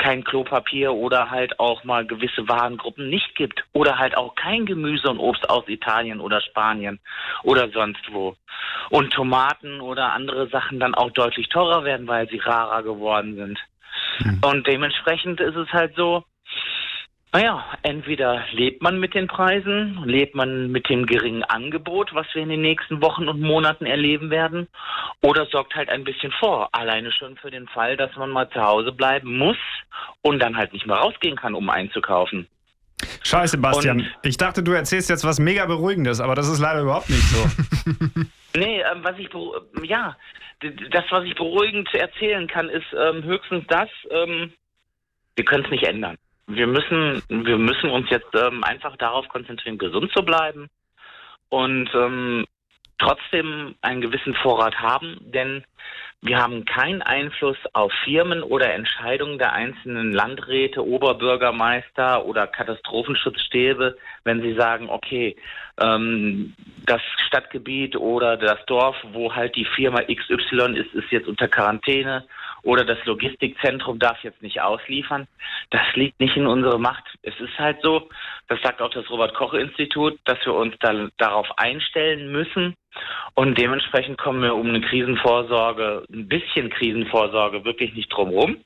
kein 0.00 0.24
Klopapier 0.24 0.94
oder 0.94 1.30
halt 1.30 1.60
auch 1.60 1.84
mal 1.84 2.06
gewisse 2.06 2.48
Warengruppen 2.48 3.10
nicht 3.10 3.34
gibt 3.34 3.64
oder 3.74 3.98
halt 3.98 4.16
auch 4.16 4.34
kein 4.34 4.64
Gemüse 4.64 5.08
und 5.10 5.18
Obst 5.18 5.48
aus 5.50 5.68
Italien 5.68 6.20
oder 6.20 6.40
Spanien 6.40 6.98
oder 7.42 7.68
sonst 7.68 8.00
wo. 8.10 8.34
Und 8.88 9.12
Tomaten 9.12 9.80
oder 9.82 10.14
andere 10.14 10.48
Sachen 10.48 10.80
dann 10.80 10.94
auch 10.94 11.10
deutlich 11.10 11.50
teurer 11.50 11.84
werden, 11.84 12.08
weil 12.08 12.28
sie 12.30 12.38
rarer 12.38 12.82
geworden 12.82 13.36
sind. 13.36 13.58
Mhm. 14.20 14.40
Und 14.42 14.66
dementsprechend 14.66 15.38
ist 15.38 15.56
es 15.56 15.70
halt 15.70 15.94
so, 15.96 16.24
naja, 17.32 17.64
entweder 17.82 18.44
lebt 18.52 18.82
man 18.82 18.98
mit 18.98 19.14
den 19.14 19.28
Preisen, 19.28 20.02
lebt 20.04 20.34
man 20.34 20.72
mit 20.72 20.88
dem 20.88 21.06
geringen 21.06 21.44
Angebot, 21.44 22.12
was 22.12 22.26
wir 22.34 22.42
in 22.42 22.48
den 22.48 22.62
nächsten 22.62 23.00
Wochen 23.02 23.28
und 23.28 23.40
Monaten 23.40 23.86
erleben 23.86 24.30
werden, 24.30 24.66
oder 25.22 25.46
sorgt 25.46 25.76
halt 25.76 25.88
ein 25.90 26.02
bisschen 26.02 26.32
vor, 26.32 26.68
alleine 26.72 27.12
schon 27.12 27.36
für 27.36 27.52
den 27.52 27.68
Fall, 27.68 27.96
dass 27.96 28.14
man 28.16 28.30
mal 28.30 28.50
zu 28.50 28.60
Hause 28.60 28.90
bleiben 28.90 29.38
muss 29.38 29.56
und 30.22 30.40
dann 30.40 30.56
halt 30.56 30.72
nicht 30.72 30.86
mehr 30.86 30.96
rausgehen 30.96 31.36
kann, 31.36 31.54
um 31.54 31.70
einzukaufen. 31.70 32.48
Scheiße, 33.22 33.58
Bastian. 33.58 34.00
Und, 34.00 34.08
ich 34.24 34.36
dachte, 34.36 34.64
du 34.64 34.72
erzählst 34.72 35.08
jetzt 35.08 35.24
was 35.24 35.38
mega 35.38 35.66
Beruhigendes, 35.66 36.20
aber 36.20 36.34
das 36.34 36.48
ist 36.48 36.58
leider 36.58 36.82
überhaupt 36.82 37.10
nicht 37.10 37.22
so. 37.22 37.46
nee, 38.58 38.80
ähm, 38.80 39.04
was 39.04 39.16
ich, 39.18 39.28
ja, 39.84 40.16
das, 40.90 41.04
was 41.10 41.24
ich 41.24 41.36
beruhigend 41.36 41.94
erzählen 41.94 42.48
kann, 42.48 42.68
ist 42.68 42.86
ähm, 42.92 43.22
höchstens 43.22 43.64
das, 43.68 43.88
ähm, 44.10 44.52
wir 45.36 45.44
können 45.44 45.64
es 45.64 45.70
nicht 45.70 45.84
ändern 45.84 46.16
wir 46.54 46.66
müssen, 46.66 47.22
wir 47.28 47.58
müssen 47.58 47.90
uns 47.90 48.10
jetzt 48.10 48.34
ähm, 48.34 48.64
einfach 48.64 48.96
darauf 48.96 49.28
konzentrieren, 49.28 49.78
gesund 49.78 50.12
zu 50.12 50.22
bleiben 50.22 50.68
und 51.48 51.90
ähm, 51.94 52.44
trotzdem 52.98 53.74
einen 53.80 54.00
gewissen 54.00 54.34
Vorrat 54.34 54.78
haben, 54.80 55.18
denn 55.20 55.64
wir 56.22 56.36
haben 56.36 56.66
keinen 56.66 57.00
Einfluss 57.00 57.56
auf 57.72 57.90
Firmen 58.04 58.42
oder 58.42 58.74
Entscheidungen 58.74 59.38
der 59.38 59.54
einzelnen 59.54 60.12
Landräte, 60.12 60.86
Oberbürgermeister 60.86 62.26
oder 62.26 62.46
Katastrophenschutzstäbe, 62.46 63.96
wenn 64.24 64.42
sie 64.42 64.54
sagen, 64.54 64.90
okay, 64.90 65.34
ähm, 65.80 66.54
das 66.84 67.00
Stadtgebiet 67.26 67.96
oder 67.96 68.36
das 68.36 68.58
Dorf, 68.66 68.96
wo 69.12 69.34
halt 69.34 69.56
die 69.56 69.64
Firma 69.64 70.02
XY 70.02 70.78
ist, 70.78 70.92
ist 70.94 71.10
jetzt 71.10 71.26
unter 71.26 71.48
Quarantäne 71.48 72.26
oder 72.62 72.84
das 72.84 73.02
Logistikzentrum 73.06 73.98
darf 73.98 74.22
jetzt 74.22 74.42
nicht 74.42 74.60
ausliefern. 74.60 75.26
Das 75.70 75.82
liegt 75.94 76.20
nicht 76.20 76.36
in 76.36 76.46
unserer 76.46 76.78
Macht. 76.78 77.04
Es 77.22 77.38
ist 77.40 77.58
halt 77.58 77.78
so, 77.82 78.10
das 78.48 78.60
sagt 78.62 78.82
auch 78.82 78.90
das 78.90 79.08
Robert 79.08 79.34
Koch 79.34 79.54
Institut, 79.54 80.18
dass 80.24 80.44
wir 80.44 80.54
uns 80.54 80.74
da, 80.80 81.08
darauf 81.16 81.46
einstellen 81.56 82.30
müssen. 82.30 82.74
Und 83.34 83.56
dementsprechend 83.58 84.18
kommen 84.18 84.42
wir 84.42 84.54
um 84.54 84.68
eine 84.68 84.80
Krisenvorsorge, 84.80 86.04
ein 86.12 86.28
bisschen 86.28 86.70
Krisenvorsorge 86.70 87.64
wirklich 87.64 87.94
nicht 87.94 88.08
drum 88.08 88.30
rum. 88.30 88.56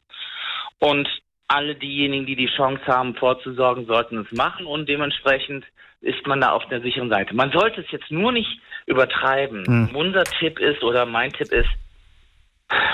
Und 0.79 1.09
alle 1.49 1.75
diejenigen, 1.75 2.27
die 2.27 2.37
die 2.37 2.51
Chance 2.57 2.85
haben, 2.87 3.15
vorzusorgen, 3.15 3.87
sollten 3.87 4.19
es 4.19 4.33
machen 4.37 4.67
und 4.67 4.89
dementsprechend 4.89 5.65
ist 6.01 6.27
man 6.27 6.41
da 6.41 6.51
auf 6.51 6.67
der 6.69 6.81
sicheren 6.81 7.11
Seite. 7.11 7.35
Man 7.35 7.53
sollte 7.53 7.81
es 7.81 7.91
jetzt 7.91 8.11
nur 8.11 8.33
nicht 8.33 8.61
übertreiben. 8.87 9.65
Mhm. 9.67 9.97
Unser 9.97 10.25
Tipp 10.25 10.59
ist 10.59 10.83
oder 10.83 11.07
mein 11.07 11.33
Tipp 11.33 11.51
ist, 11.53 11.69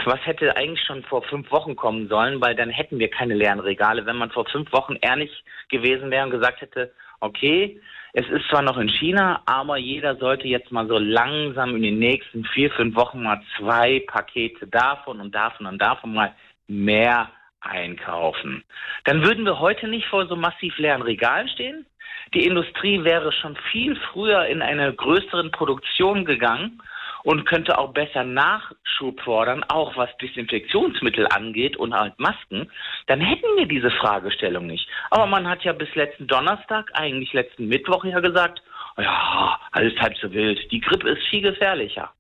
was 0.04 0.24
hätte 0.26 0.56
eigentlich 0.56 0.84
schon 0.84 1.02
vor 1.04 1.22
fünf 1.22 1.50
Wochen 1.50 1.76
kommen 1.76 2.08
sollen, 2.08 2.40
weil 2.40 2.54
dann 2.54 2.70
hätten 2.70 2.98
wir 2.98 3.08
keine 3.08 3.34
leeren 3.34 3.60
Regale. 3.60 4.06
Wenn 4.06 4.16
man 4.16 4.30
vor 4.30 4.46
fünf 4.46 4.72
Wochen 4.72 4.96
ehrlich 5.00 5.30
gewesen 5.68 6.10
wäre 6.10 6.24
und 6.24 6.30
gesagt 6.30 6.60
hätte, 6.60 6.92
okay, 7.20 7.80
es 8.12 8.28
ist 8.28 8.48
zwar 8.48 8.62
noch 8.62 8.76
in 8.78 8.88
China, 8.88 9.42
aber 9.46 9.76
jeder 9.76 10.16
sollte 10.16 10.48
jetzt 10.48 10.72
mal 10.72 10.86
so 10.88 10.98
langsam 10.98 11.76
in 11.76 11.82
den 11.82 11.98
nächsten 11.98 12.44
vier, 12.44 12.70
fünf 12.72 12.96
Wochen 12.96 13.22
mal 13.22 13.40
zwei 13.56 14.02
Pakete 14.06 14.66
davon 14.66 15.20
und 15.20 15.34
davon 15.34 15.66
und 15.66 15.80
davon 15.80 16.14
mal 16.14 16.34
mehr 16.66 17.30
einkaufen. 17.60 18.64
Dann 19.04 19.24
würden 19.24 19.44
wir 19.44 19.60
heute 19.60 19.86
nicht 19.86 20.06
vor 20.06 20.26
so 20.26 20.34
massiv 20.34 20.76
leeren 20.78 21.02
Regalen 21.02 21.48
stehen. 21.48 21.86
Die 22.34 22.46
Industrie 22.46 23.04
wäre 23.04 23.32
schon 23.32 23.56
viel 23.70 23.96
früher 24.12 24.46
in 24.46 24.62
eine 24.62 24.92
größeren 24.92 25.50
Produktion 25.50 26.24
gegangen 26.24 26.80
und 27.22 27.44
könnte 27.44 27.78
auch 27.78 27.92
besser 27.92 28.24
Nachschub 28.24 29.20
fordern, 29.22 29.64
auch 29.68 29.96
was 29.96 30.11
Desinfektionsmittel 30.18 31.26
angeht 31.28 31.76
und 31.76 31.94
halt 31.94 32.18
Masken, 32.18 32.70
dann 33.06 33.20
hätten 33.20 33.56
wir 33.56 33.66
diese 33.66 33.90
Fragestellung 33.90 34.66
nicht. 34.66 34.88
Aber 35.11 35.26
man 35.26 35.48
hat 35.48 35.62
ja 35.64 35.72
bis 35.72 35.94
letzten 35.94 36.26
Donnerstag, 36.26 36.90
eigentlich 36.94 37.33
letzten 37.33 37.68
Mittwoch 37.68 38.04
ja 38.04 38.20
gesagt, 38.20 38.62
ja, 38.96 39.59
alles 39.72 39.98
halb 40.00 40.16
so 40.18 40.33
wild. 40.33 40.70
Die 40.70 40.80
Grippe 40.80 41.11
ist 41.11 41.26
viel 41.28 41.42
gefährlicher. 41.42 42.11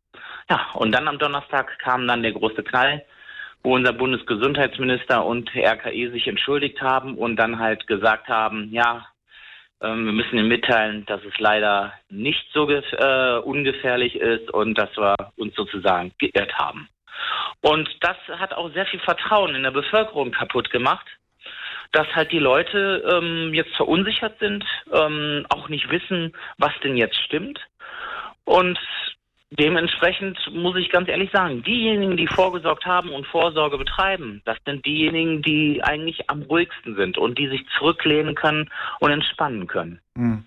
Ja, 0.48 0.66
und 0.74 0.92
dann 0.92 1.08
am 1.08 1.18
Donnerstag 1.18 1.78
kam 1.78 2.06
dann 2.08 2.22
der 2.22 2.32
große 2.32 2.62
Knall, 2.62 3.04
wo 3.62 3.74
unser 3.74 3.92
Bundesgesundheitsminister 3.92 5.24
und 5.24 5.54
RKI 5.54 6.10
sich 6.10 6.26
entschuldigt 6.26 6.80
haben 6.80 7.16
und 7.16 7.36
dann 7.36 7.58
halt 7.58 7.86
gesagt 7.86 8.28
haben, 8.28 8.68
ja, 8.72 9.06
ähm, 9.82 10.06
wir 10.06 10.12
müssen 10.12 10.38
Ihnen 10.38 10.48
mitteilen, 10.48 11.06
dass 11.06 11.22
es 11.24 11.38
leider 11.38 11.92
nicht 12.08 12.46
so 12.52 12.68
äh, 12.70 13.38
ungefährlich 13.38 14.16
ist 14.16 14.50
und 14.50 14.76
dass 14.76 14.94
wir 14.96 15.14
uns 15.36 15.54
sozusagen 15.54 16.12
geirrt 16.18 16.54
haben. 16.54 16.88
Und 17.60 17.88
das 18.00 18.16
hat 18.38 18.54
auch 18.54 18.72
sehr 18.72 18.86
viel 18.86 19.00
Vertrauen 19.00 19.54
in 19.54 19.62
der 19.62 19.70
Bevölkerung 19.70 20.30
kaputt 20.30 20.70
gemacht, 20.70 21.06
dass 21.92 22.06
halt 22.14 22.32
die 22.32 22.38
Leute 22.38 23.02
ähm, 23.10 23.52
jetzt 23.52 23.74
verunsichert 23.76 24.38
sind, 24.38 24.64
ähm, 24.92 25.44
auch 25.48 25.68
nicht 25.68 25.90
wissen, 25.90 26.32
was 26.58 26.72
denn 26.82 26.96
jetzt 26.96 27.16
stimmt. 27.16 27.58
Und 28.44 28.78
Dementsprechend 29.52 30.38
muss 30.52 30.76
ich 30.76 30.90
ganz 30.90 31.08
ehrlich 31.08 31.30
sagen, 31.32 31.64
diejenigen, 31.64 32.16
die 32.16 32.28
vorgesorgt 32.28 32.84
haben 32.86 33.10
und 33.10 33.26
Vorsorge 33.26 33.78
betreiben, 33.78 34.42
das 34.44 34.56
sind 34.64 34.86
diejenigen, 34.86 35.42
die 35.42 35.82
eigentlich 35.82 36.30
am 36.30 36.42
ruhigsten 36.42 36.94
sind 36.94 37.18
und 37.18 37.36
die 37.36 37.48
sich 37.48 37.66
zurücklehnen 37.76 38.36
können 38.36 38.70
und 39.00 39.10
entspannen 39.10 39.66
können. 39.66 40.00
Hm. 40.16 40.44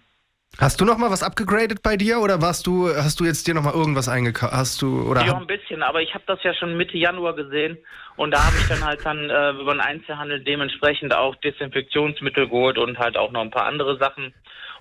Hast 0.59 0.79
du 0.79 0.85
noch 0.85 0.99
mal 0.99 1.09
was 1.09 1.23
abgegradet 1.23 1.81
bei 1.81 1.97
dir 1.97 2.19
oder 2.19 2.41
warst 2.41 2.67
du, 2.67 2.87
hast 2.87 3.19
du 3.19 3.25
jetzt 3.25 3.47
dir 3.47 3.55
noch 3.55 3.63
mal 3.63 3.73
irgendwas 3.73 4.07
eingekauft? 4.07 4.53
Hast 4.53 4.81
du 4.83 5.01
oder? 5.01 5.25
Ja, 5.25 5.35
ein 5.35 5.47
bisschen, 5.47 5.81
aber 5.81 6.01
ich 6.01 6.13
habe 6.13 6.23
das 6.27 6.41
ja 6.43 6.53
schon 6.53 6.77
Mitte 6.77 6.95
Januar 6.95 7.35
gesehen 7.35 7.77
und 8.17 8.31
da 8.31 8.45
habe 8.45 8.55
ich 8.57 8.67
dann 8.67 8.85
halt 8.85 9.03
dann 9.03 9.29
äh, 9.31 9.49
über 9.59 9.73
den 9.73 9.81
Einzelhandel 9.81 10.41
dementsprechend 10.43 11.13
auch 11.13 11.35
Desinfektionsmittel 11.37 12.47
geholt 12.47 12.77
und 12.77 12.99
halt 12.99 13.17
auch 13.17 13.31
noch 13.31 13.41
ein 13.41 13.49
paar 13.49 13.65
andere 13.65 13.97
Sachen 13.97 14.31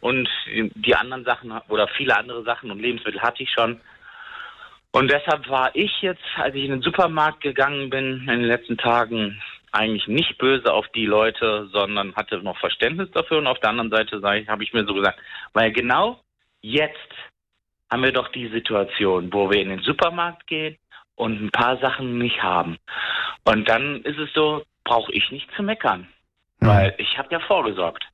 und 0.01 0.29
die 0.47 0.95
anderen 0.95 1.25
Sachen 1.25 1.53
oder 1.69 1.89
viele 1.89 2.17
andere 2.17 2.43
Sachen 2.45 2.71
und 2.71 2.79
Lebensmittel 2.79 3.23
hatte 3.23 3.43
ich 3.43 3.51
schon. 3.51 3.81
Und 4.93 5.11
deshalb 5.11 5.49
war 5.49 5.75
ich 5.75 6.03
jetzt, 6.03 6.23
als 6.37 6.55
ich 6.55 6.65
in 6.65 6.71
den 6.71 6.83
Supermarkt 6.83 7.41
gegangen 7.41 7.89
bin 7.89 8.21
in 8.21 8.27
den 8.27 8.45
letzten 8.45 8.77
Tagen, 8.77 9.41
eigentlich 9.73 10.07
nicht 10.07 10.37
böse 10.37 10.71
auf 10.73 10.87
die 10.89 11.07
Leute, 11.07 11.69
sondern 11.73 12.15
hatte 12.15 12.43
noch 12.43 12.59
Verständnis 12.59 13.11
dafür. 13.13 13.39
Und 13.39 13.47
auf 13.47 13.59
der 13.61 13.71
anderen 13.71 13.91
Seite 13.91 14.21
habe 14.49 14.63
ich 14.63 14.73
mir 14.75 14.85
so 14.85 14.93
gesagt, 14.93 15.19
weil 15.55 15.73
genau 15.73 16.21
jetzt 16.61 16.97
haben 17.91 18.03
wir 18.03 18.13
doch 18.13 18.29
die 18.29 18.49
Situation, 18.49 19.33
wo 19.33 19.51
wir 19.51 19.61
in 19.61 19.71
den 19.71 19.81
Supermarkt 19.81 20.47
gehen 20.47 20.77
und 21.15 21.43
ein 21.43 21.51
paar 21.51 21.79
Sachen 21.79 22.19
nicht 22.19 22.43
haben. 22.43 22.79
Und 23.45 23.69
dann 23.69 24.03
ist 24.03 24.19
es 24.19 24.33
so, 24.35 24.63
brauche 24.85 25.13
ich 25.13 25.31
nicht 25.31 25.49
zu 25.57 25.63
meckern, 25.63 26.07
weil 26.61 26.95
ich 26.99 27.17
habe 27.19 27.29
ja 27.31 27.41
vorgesorgt. 27.41 28.05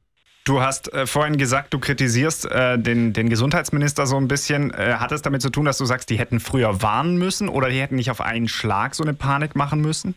Du 0.48 0.62
hast 0.62 0.90
äh, 0.94 1.04
vorhin 1.04 1.36
gesagt, 1.36 1.74
du 1.74 1.78
kritisierst 1.78 2.50
äh, 2.50 2.78
den, 2.78 3.12
den 3.12 3.28
Gesundheitsminister 3.28 4.06
so 4.06 4.16
ein 4.16 4.28
bisschen. 4.28 4.72
Äh, 4.72 4.94
hat 4.94 5.12
es 5.12 5.20
damit 5.20 5.42
zu 5.42 5.50
tun, 5.50 5.66
dass 5.66 5.76
du 5.76 5.84
sagst, 5.84 6.08
die 6.08 6.18
hätten 6.18 6.40
früher 6.40 6.80
warnen 6.80 7.18
müssen 7.18 7.50
oder 7.50 7.68
die 7.68 7.78
hätten 7.78 7.96
nicht 7.96 8.10
auf 8.10 8.22
einen 8.22 8.48
Schlag 8.48 8.94
so 8.94 9.04
eine 9.04 9.12
Panik 9.12 9.56
machen 9.56 9.82
müssen? 9.82 10.14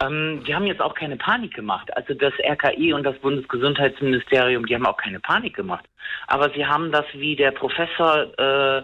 Ähm, 0.00 0.44
die 0.46 0.54
haben 0.54 0.66
jetzt 0.66 0.80
auch 0.80 0.94
keine 0.94 1.16
Panik 1.16 1.52
gemacht. 1.52 1.90
Also 1.96 2.14
das 2.14 2.32
RKI 2.48 2.92
und 2.92 3.02
das 3.02 3.18
Bundesgesundheitsministerium, 3.18 4.66
die 4.66 4.76
haben 4.76 4.86
auch 4.86 4.98
keine 4.98 5.18
Panik 5.18 5.56
gemacht. 5.56 5.84
Aber 6.28 6.50
sie 6.50 6.64
haben 6.64 6.92
das, 6.92 7.06
wie 7.12 7.34
der 7.34 7.50
Professor 7.50 8.38
äh, 8.38 8.82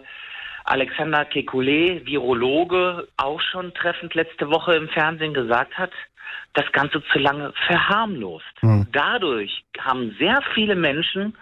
Alexander 0.64 1.26
Kekulé, 1.26 2.04
Virologe, 2.04 3.06
auch 3.18 3.40
schon 3.40 3.72
treffend 3.72 4.14
letzte 4.14 4.50
Woche 4.50 4.74
im 4.74 4.88
Fernsehen 4.88 5.32
gesagt 5.32 5.78
hat, 5.78 5.92
das 6.54 6.70
Ganze 6.72 7.02
zu 7.12 7.18
lange 7.18 7.52
verharmlost. 7.66 8.62
Mhm. 8.62 8.86
Dadurch 8.92 9.64
haben 9.78 10.14
sehr 10.18 10.40
viele 10.54 10.76
Menschen 10.76 11.34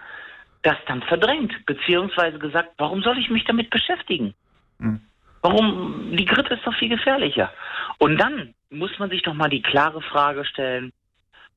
das 0.63 0.77
dann 0.89 1.03
verdrängt, 1.03 1.55
beziehungsweise 1.65 2.39
gesagt, 2.39 2.71
warum 2.79 3.01
soll 3.03 3.19
ich 3.19 3.31
mich 3.31 3.45
damit 3.45 3.71
beschäftigen? 3.71 4.35
Mhm. 4.79 5.01
Warum? 5.43 6.17
Die 6.17 6.25
Grippe 6.25 6.55
ist 6.55 6.67
doch 6.67 6.75
viel 6.75 6.89
gefährlicher. 6.89 7.53
Und 7.99 8.21
dann 8.21 8.53
muss 8.71 8.99
man 8.99 9.11
sich 9.11 9.23
doch 9.23 9.35
mal 9.35 9.49
die 9.49 9.63
klare 9.63 10.03
Frage 10.03 10.45
stellen, 10.45 10.93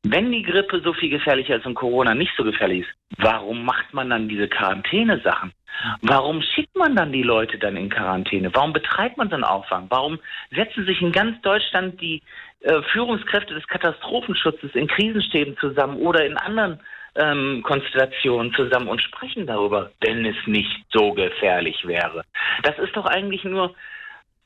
wenn 0.04 0.32
die 0.32 0.44
Grippe 0.44 0.82
so 0.82 0.94
viel 0.94 1.10
gefährlicher 1.10 1.58
ist 1.58 1.65
und 1.65 1.76
Corona 1.76 2.13
nicht 2.13 2.32
so 2.38 2.44
gefährlich 2.44 2.82
ist, 2.82 2.89
warum 3.18 3.65
macht 3.65 3.94
man 3.94 4.10
dann 4.10 4.30
diese 4.30 4.48
Quarantäne-Sachen? 4.48 5.52
Warum 6.01 6.41
schickt 6.41 6.75
man 6.75 6.95
dann 6.95 7.12
die 7.12 7.23
Leute 7.23 7.58
dann 7.58 7.77
in 7.77 7.89
Quarantäne? 7.89 8.53
Warum 8.53 8.73
betreibt 8.73 9.17
man 9.17 9.29
so 9.29 9.36
einen 9.36 9.43
Aufwand? 9.43 9.89
Warum 9.91 10.19
setzen 10.51 10.86
sich 10.86 11.01
in 11.01 11.12
ganz 11.12 11.41
Deutschland 11.41 11.99
die 12.01 12.21
äh, 12.62 12.82
Führungskräfte 12.91 13.53
des 13.53 13.67
Katastrophenschutzes 13.67 14.75
in 14.75 14.88
Krisenstäben 14.88 15.58
zusammen 15.58 15.97
oder 15.97 16.25
in 16.25 16.38
anderen 16.38 16.79
ähm, 17.15 17.63
Konstellationen 17.63 18.53
zusammen 18.53 18.88
und 18.88 19.01
sprechen 19.01 19.47
darüber, 19.47 19.91
wenn 20.01 20.25
es 20.25 20.36
nicht 20.45 20.86
so 20.91 21.13
gefährlich 21.13 21.86
wäre? 21.86 22.23
Das 22.63 22.77
ist 22.79 22.95
doch 22.95 23.05
eigentlich 23.05 23.43
nur, 23.43 23.73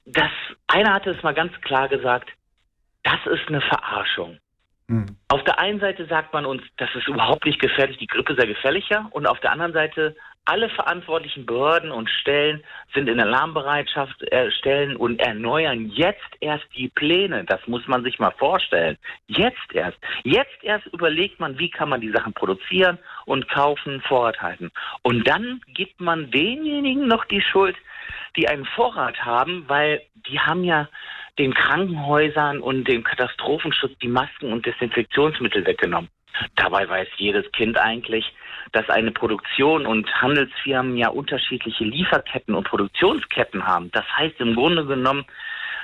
das, 0.05 0.31
einer 0.67 0.93
hatte 0.93 1.11
es 1.11 1.23
mal 1.23 1.33
ganz 1.33 1.53
klar 1.61 1.89
gesagt, 1.89 2.29
das 3.03 3.19
ist 3.25 3.47
eine 3.47 3.61
Verarschung. 3.61 4.37
Mhm. 4.87 5.17
Auf 5.29 5.43
der 5.43 5.59
einen 5.59 5.79
Seite 5.79 6.05
sagt 6.05 6.33
man 6.33 6.45
uns, 6.45 6.61
das 6.77 6.89
ist 6.95 7.07
überhaupt 7.07 7.45
nicht 7.45 7.59
gefährlich, 7.59 7.97
die 7.97 8.07
Grippe 8.07 8.35
sei 8.35 8.45
gefährlicher. 8.45 9.07
Und 9.11 9.27
auf 9.27 9.39
der 9.39 9.51
anderen 9.51 9.73
Seite, 9.73 10.15
alle 10.45 10.69
verantwortlichen 10.69 11.45
Behörden 11.45 11.91
und 11.91 12.09
Stellen 12.09 12.63
sind 12.93 13.07
in 13.07 13.19
Alarmbereitschaft, 13.19 14.21
äh, 14.31 14.51
stellen 14.51 14.95
und 14.95 15.19
erneuern 15.19 15.89
jetzt 15.89 16.19
erst 16.41 16.65
die 16.75 16.89
Pläne. 16.89 17.45
Das 17.45 17.65
muss 17.67 17.87
man 17.87 18.03
sich 18.03 18.19
mal 18.19 18.31
vorstellen. 18.31 18.97
Jetzt 19.27 19.73
erst. 19.73 19.97
Jetzt 20.23 20.61
erst 20.61 20.85
überlegt 20.87 21.39
man, 21.39 21.57
wie 21.59 21.69
kann 21.69 21.89
man 21.89 22.01
die 22.01 22.11
Sachen 22.11 22.33
produzieren 22.33 22.99
und 23.25 23.47
kaufen, 23.49 24.01
Vorrat 24.01 24.41
halten. 24.41 24.71
Und 25.01 25.27
dann 25.27 25.61
gibt 25.67 26.01
man 26.01 26.29
denjenigen 26.31 27.07
noch 27.07 27.25
die 27.25 27.41
Schuld, 27.41 27.77
die 28.35 28.47
einen 28.47 28.65
Vorrat 28.65 29.23
haben, 29.23 29.63
weil 29.67 30.01
die 30.27 30.39
haben 30.39 30.63
ja 30.63 30.89
den 31.39 31.53
Krankenhäusern 31.53 32.59
und 32.59 32.87
dem 32.87 33.03
Katastrophenschutz 33.03 33.97
die 33.99 34.07
Masken 34.07 34.51
und 34.51 34.65
Desinfektionsmittel 34.65 35.65
weggenommen. 35.65 36.09
Dabei 36.55 36.87
weiß 36.87 37.07
jedes 37.17 37.49
Kind 37.51 37.77
eigentlich, 37.77 38.33
dass 38.73 38.89
eine 38.89 39.11
Produktion 39.11 39.85
und 39.85 40.13
Handelsfirmen 40.21 40.97
ja 40.97 41.09
unterschiedliche 41.09 41.85
Lieferketten 41.85 42.53
und 42.53 42.67
Produktionsketten 42.67 43.65
haben. 43.65 43.89
Das 43.91 44.05
heißt 44.17 44.39
im 44.39 44.55
Grunde 44.55 44.85
genommen, 44.85 45.25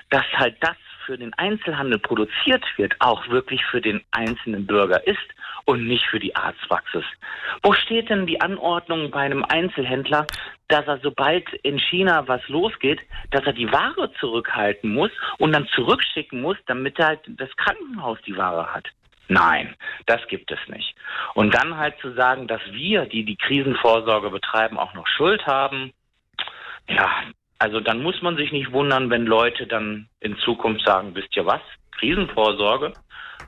dass 0.10 0.26
halt 0.34 0.58
das 0.60 0.76
für 1.06 1.18
den 1.18 1.34
Einzelhandel 1.36 1.98
produziert 1.98 2.64
wird, 2.78 2.96
auch 3.00 3.28
wirklich 3.30 3.66
für 3.66 3.82
den 3.82 4.02
einzelnen 4.12 4.68
Bürger 4.68 5.08
ist 5.08 5.18
und 5.66 5.88
nicht 5.88 6.06
für 6.06 6.20
die 6.20 6.36
Arztpraxis. 6.36 7.04
Wo 7.64 7.74
steht 7.74 8.10
denn 8.10 8.28
die 8.28 8.42
Anordnung 8.42 9.10
bei 9.10 9.22
einem 9.22 9.44
Einzelhändler, 9.44 10.28
dass 10.68 10.86
er 10.88 11.00
sobald 11.00 11.52
in 11.64 11.80
China 11.80 12.28
was 12.28 12.48
losgeht, 12.48 13.02
dass 13.32 13.44
er 13.46 13.54
die 13.54 13.72
Ware 13.72 14.12
zurückhalten 14.20 14.94
muss 14.94 15.12
und 15.40 15.52
dann 15.52 15.68
zurückschicken 15.70 16.42
muss, 16.42 16.58
damit 16.68 17.00
halt 17.00 17.22
das 17.28 17.50
Krankenhaus 17.58 18.20
die 18.28 18.38
Ware 18.38 18.74
hat? 18.74 18.88
Nein, 19.30 19.76
das 20.08 20.20
gibt 20.28 20.52
es 20.52 20.60
nicht. 20.68 20.96
Und 21.36 21.54
dann 21.54 21.78
halt 21.78 21.96
zu 22.02 22.14
sagen, 22.14 22.48
dass 22.48 22.62
wir, 22.72 23.06
die 23.06 23.24
die 23.24 23.38
Krisenvorsorge 23.38 24.32
betreiben, 24.32 24.78
auch 24.78 24.94
noch 24.96 25.08
Schuld 25.08 25.46
haben, 25.46 25.94
ja, 26.90 27.10
also 27.60 27.80
dann 27.80 28.02
muss 28.02 28.22
man 28.24 28.38
sich 28.38 28.52
nicht 28.52 28.72
wundern, 28.72 29.12
wenn 29.12 29.26
Leute 29.26 29.68
dann 29.68 30.10
in 30.20 30.36
Zukunft 30.40 30.84
sagen, 30.84 31.14
wisst 31.14 31.36
ihr 31.36 31.46
was, 31.46 31.62
Krisenvorsorge, 32.00 32.94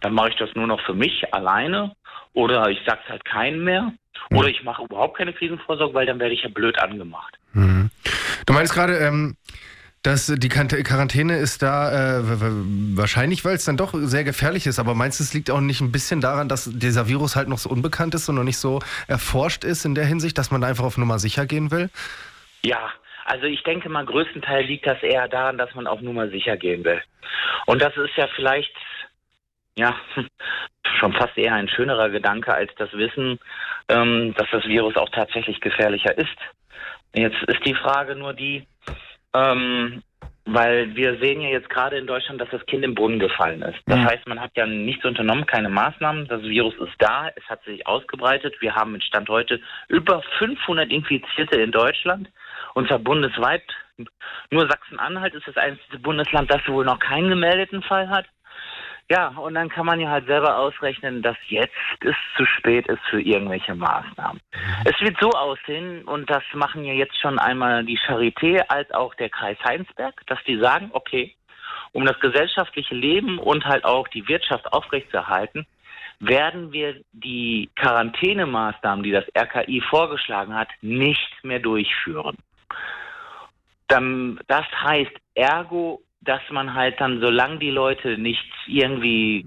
dann 0.02 0.14
mache 0.14 0.30
ich 0.30 0.36
das 0.36 0.54
nur 0.54 0.68
noch 0.68 0.82
für 0.82 0.94
mich 0.94 1.34
alleine 1.34 1.96
oder 2.34 2.70
ich 2.70 2.80
sag's 2.86 3.10
halt 3.10 3.26
keinen 3.26 3.64
mehr 3.64 3.92
oder 4.30 4.50
ich 4.50 4.64
mache 4.64 4.84
überhaupt 4.84 5.18
keine 5.18 5.34
Krisenvorsorge, 5.34 5.96
weil 5.96 6.06
dann 6.06 6.20
werde 6.20 6.36
ich 6.36 6.44
ja 6.44 6.50
blöd 6.50 6.78
angemacht. 6.80 7.38
Mhm. 7.54 7.90
Du 8.46 8.54
meinst 8.54 8.74
gerade, 8.74 8.98
ähm, 8.98 9.36
dass 10.04 10.34
die 10.36 10.50
Quarantäne 10.50 11.38
ist 11.38 11.62
da 11.62 12.18
äh, 12.18 12.24
wahrscheinlich, 12.96 13.46
weil 13.46 13.56
es 13.56 13.66
dann 13.66 13.78
doch 13.78 13.94
sehr 13.94 14.24
gefährlich 14.24 14.66
ist. 14.66 14.80
Aber 14.80 14.96
meinst 14.96 15.20
du, 15.20 15.24
es 15.24 15.34
liegt 15.34 15.52
auch 15.52 15.62
nicht 15.62 15.82
ein 15.82 15.92
bisschen 15.92 16.22
daran, 16.22 16.50
dass 16.50 16.66
dieser 16.66 17.08
Virus 17.08 17.36
halt 17.36 17.48
noch 17.48 17.60
so 17.60 17.70
unbekannt 17.70 18.16
ist 18.16 18.28
und 18.28 18.36
noch 18.36 18.44
nicht 18.44 18.58
so 18.58 18.80
erforscht 19.08 19.64
ist 19.64 19.86
in 19.86 19.94
der 19.94 20.06
Hinsicht, 20.06 20.38
dass 20.38 20.50
man 20.50 20.64
einfach 20.64 20.86
auf 20.86 20.98
Nummer 20.98 21.20
sicher 21.20 21.46
gehen 21.46 21.70
will? 21.70 21.90
Ja, 22.64 22.92
also 23.26 23.46
ich 23.46 23.62
denke 23.64 23.90
mal, 23.90 24.06
größtenteils 24.06 24.68
liegt 24.68 24.88
das 24.88 25.02
eher 25.04 25.28
daran, 25.28 25.60
dass 25.60 25.74
man 25.76 25.86
auf 25.86 26.02
Nummer 26.02 26.30
sicher 26.30 26.58
gehen 26.58 26.84
will. 26.84 27.02
Und 27.68 27.82
das 27.82 27.96
ist 27.96 28.18
ja 28.18 28.28
vielleicht, 28.36 28.76
ja, 29.78 29.96
schon 31.00 31.14
fast 31.14 31.38
eher 31.38 31.54
ein 31.54 31.70
schönerer 31.70 32.10
Gedanke 32.10 32.54
als 32.54 32.72
das 32.78 32.92
Wissen, 32.94 33.40
ähm, 33.88 34.34
dass 34.36 34.48
das 34.52 34.66
Virus 34.66 34.96
auch 34.98 35.10
tatsächlich 35.10 35.62
gefährlicher 35.62 36.18
ist. 36.18 36.38
Jetzt 37.14 37.38
ist 37.44 37.64
die 37.66 37.76
Frage 37.76 38.16
nur 38.16 38.34
die, 38.34 38.66
ähm, 39.34 40.04
weil 40.46 40.96
wir 40.96 41.18
sehen 41.20 41.42
ja 41.42 41.50
jetzt 41.50 41.70
gerade 41.70 41.98
in 41.98 42.08
Deutschland, 42.08 42.42
dass 42.42 42.50
das 42.50 42.66
Kind 42.66 42.84
im 42.84 42.96
Brunnen 42.96 43.20
gefallen 43.20 43.62
ist. 43.62 43.80
Das 43.86 44.00
mhm. 44.00 44.06
heißt, 44.06 44.28
man 44.28 44.42
hat 44.42 44.52
ja 44.56 44.66
nichts 44.66 45.06
unternommen, 45.06 45.46
keine 45.46 45.70
Maßnahmen. 45.70 46.28
Das 46.28 46.42
Virus 46.42 46.74
ist 46.76 46.96
da, 46.98 47.30
es 47.36 47.44
hat 47.48 47.64
sich 47.64 47.86
ausgebreitet. 47.86 48.56
Wir 48.60 48.76
haben 48.76 48.94
mit 48.94 49.04
Stand 49.04 49.30
heute 49.30 49.62
über 49.88 50.22
500 50.40 50.90
Infizierte 50.92 51.62
in 51.62 51.72
Deutschland 51.72 52.30
und 52.74 52.88
zwar 52.88 53.00
bundesweit. 53.00 53.64
Nur 54.50 54.68
Sachsen-Anhalt 54.68 55.36
ist 55.36 55.48
das 55.48 55.58
einzige 55.58 56.00
Bundesland, 56.00 56.50
das 56.50 56.68
wohl 56.68 56.86
noch 56.86 57.00
keinen 57.00 57.30
gemeldeten 57.30 57.84
Fall 57.84 58.10
hat. 58.10 58.26
Ja, 59.12 59.28
und 59.28 59.56
dann 59.56 59.68
kann 59.68 59.86
man 59.86 60.00
ja 60.00 60.10
halt 60.10 60.28
selber 60.28 60.58
ausrechnen, 60.58 61.22
dass 61.22 61.36
jetzt 61.50 61.76
es 62.00 62.16
zu 62.38 62.46
spät 62.46 62.88
ist 62.88 63.02
für 63.10 63.20
irgendwelche 63.20 63.76
Maßnahmen. 63.76 64.40
Es 64.86 64.98
wird 65.02 65.18
so 65.20 65.32
aussehen, 65.32 66.06
und 66.06 66.30
das 66.30 66.44
machen 66.54 66.86
ja 66.86 66.94
jetzt 66.94 67.20
schon 67.20 67.38
einmal 67.38 67.84
die 67.84 68.00
Charité 68.00 68.62
als 68.70 68.90
auch 68.92 69.14
der 69.16 69.30
Kreis 69.30 69.58
Heinsberg, 69.66 70.26
dass 70.28 70.42
die 70.48 70.58
sagen, 70.60 70.92
okay, 70.94 71.36
um 71.92 72.06
das 72.06 72.18
gesellschaftliche 72.22 72.96
Leben 72.96 73.38
und 73.38 73.66
halt 73.66 73.84
auch 73.84 74.08
die 74.08 74.26
Wirtschaft 74.30 74.72
aufrechtzuerhalten, 74.72 75.68
werden 76.22 76.72
wir 76.72 77.02
die 77.12 77.70
Quarantänemaßnahmen, 77.76 79.04
die 79.04 79.12
das 79.12 79.26
RKI 79.38 79.82
vorgeschlagen 79.90 80.56
hat, 80.56 80.70
nicht 80.80 81.44
mehr 81.44 81.60
durchführen. 81.60 82.38
Das 83.90 84.66
heißt, 84.86 85.12
ergo 85.36 86.02
dass 86.22 86.42
man 86.52 86.74
halt 86.74 87.00
dann, 87.02 87.20
solange 87.20 87.58
die 87.58 87.72
Leute 87.72 88.18
nicht 88.18 88.46
irgendwie 88.68 89.46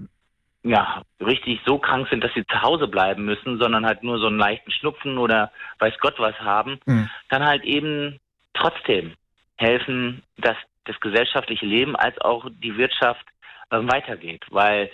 ja, 0.63 1.03
richtig 1.19 1.61
so 1.65 1.77
krank 1.77 2.07
sind, 2.09 2.23
dass 2.23 2.33
sie 2.33 2.45
zu 2.47 2.61
Hause 2.61 2.87
bleiben 2.87 3.23
müssen, 3.23 3.59
sondern 3.59 3.85
halt 3.85 4.03
nur 4.03 4.17
so 4.17 4.27
einen 4.27 4.39
leichten 4.39 4.71
Schnupfen 4.71 5.17
oder 5.17 5.51
weiß 5.79 5.93
Gott 5.99 6.15
was 6.17 6.37
haben, 6.39 6.79
mhm. 6.85 7.09
dann 7.29 7.45
halt 7.45 7.63
eben 7.63 8.19
trotzdem 8.53 9.13
helfen, 9.57 10.23
dass 10.37 10.57
das 10.85 10.99
gesellschaftliche 10.99 11.65
Leben 11.65 11.95
als 11.95 12.19
auch 12.19 12.47
die 12.49 12.75
Wirtschaft 12.77 13.25
äh, 13.69 13.77
weitergeht. 13.77 14.43
Weil 14.49 14.89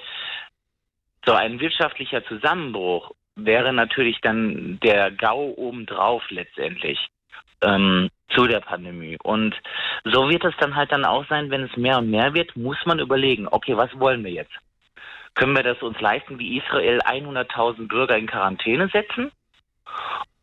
so 1.25 1.33
ein 1.33 1.59
wirtschaftlicher 1.59 2.25
Zusammenbruch 2.25 3.11
wäre 3.35 3.71
natürlich 3.71 4.19
dann 4.21 4.79
der 4.83 5.11
GAU 5.11 5.53
obendrauf 5.55 6.23
letztendlich 6.29 6.99
ähm, 7.61 8.09
zu 8.29 8.47
der 8.47 8.59
Pandemie. 8.61 9.17
Und 9.23 9.55
so 10.05 10.29
wird 10.29 10.43
es 10.43 10.53
dann 10.59 10.75
halt 10.75 10.91
dann 10.91 11.05
auch 11.05 11.25
sein, 11.27 11.49
wenn 11.49 11.63
es 11.63 11.77
mehr 11.77 11.97
und 11.97 12.09
mehr 12.09 12.33
wird, 12.33 12.55
muss 12.55 12.77
man 12.85 12.99
überlegen, 12.99 13.47
okay, 13.49 13.75
was 13.77 13.89
wollen 13.99 14.23
wir 14.23 14.31
jetzt? 14.31 14.53
Können 15.33 15.55
wir 15.55 15.63
das 15.63 15.81
uns 15.81 15.99
leisten, 16.01 16.39
wie 16.39 16.57
Israel 16.57 16.99
100.000 16.99 17.87
Bürger 17.87 18.17
in 18.17 18.27
Quarantäne 18.27 18.89
setzen? 18.89 19.31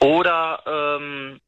Oder 0.01 0.63
ähm, 0.67 1.41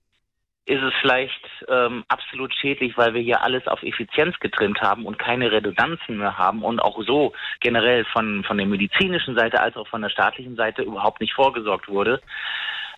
ist 0.66 0.82
es 0.82 0.92
vielleicht 1.00 1.40
ähm, 1.68 2.04
absolut 2.08 2.54
schädlich, 2.54 2.96
weil 2.96 3.14
wir 3.14 3.22
hier 3.22 3.42
alles 3.42 3.66
auf 3.66 3.82
Effizienz 3.82 4.38
getrimmt 4.40 4.80
haben 4.80 5.06
und 5.06 5.18
keine 5.18 5.50
Redundanzen 5.50 6.18
mehr 6.18 6.38
haben 6.38 6.62
und 6.62 6.80
auch 6.80 7.02
so 7.04 7.32
generell 7.60 8.04
von, 8.04 8.44
von 8.44 8.56
der 8.56 8.66
medizinischen 8.66 9.34
Seite 9.34 9.60
als 9.60 9.76
auch 9.76 9.88
von 9.88 10.02
der 10.02 10.10
staatlichen 10.10 10.56
Seite 10.56 10.82
überhaupt 10.82 11.20
nicht 11.20 11.34
vorgesorgt 11.34 11.88
wurde, 11.88 12.20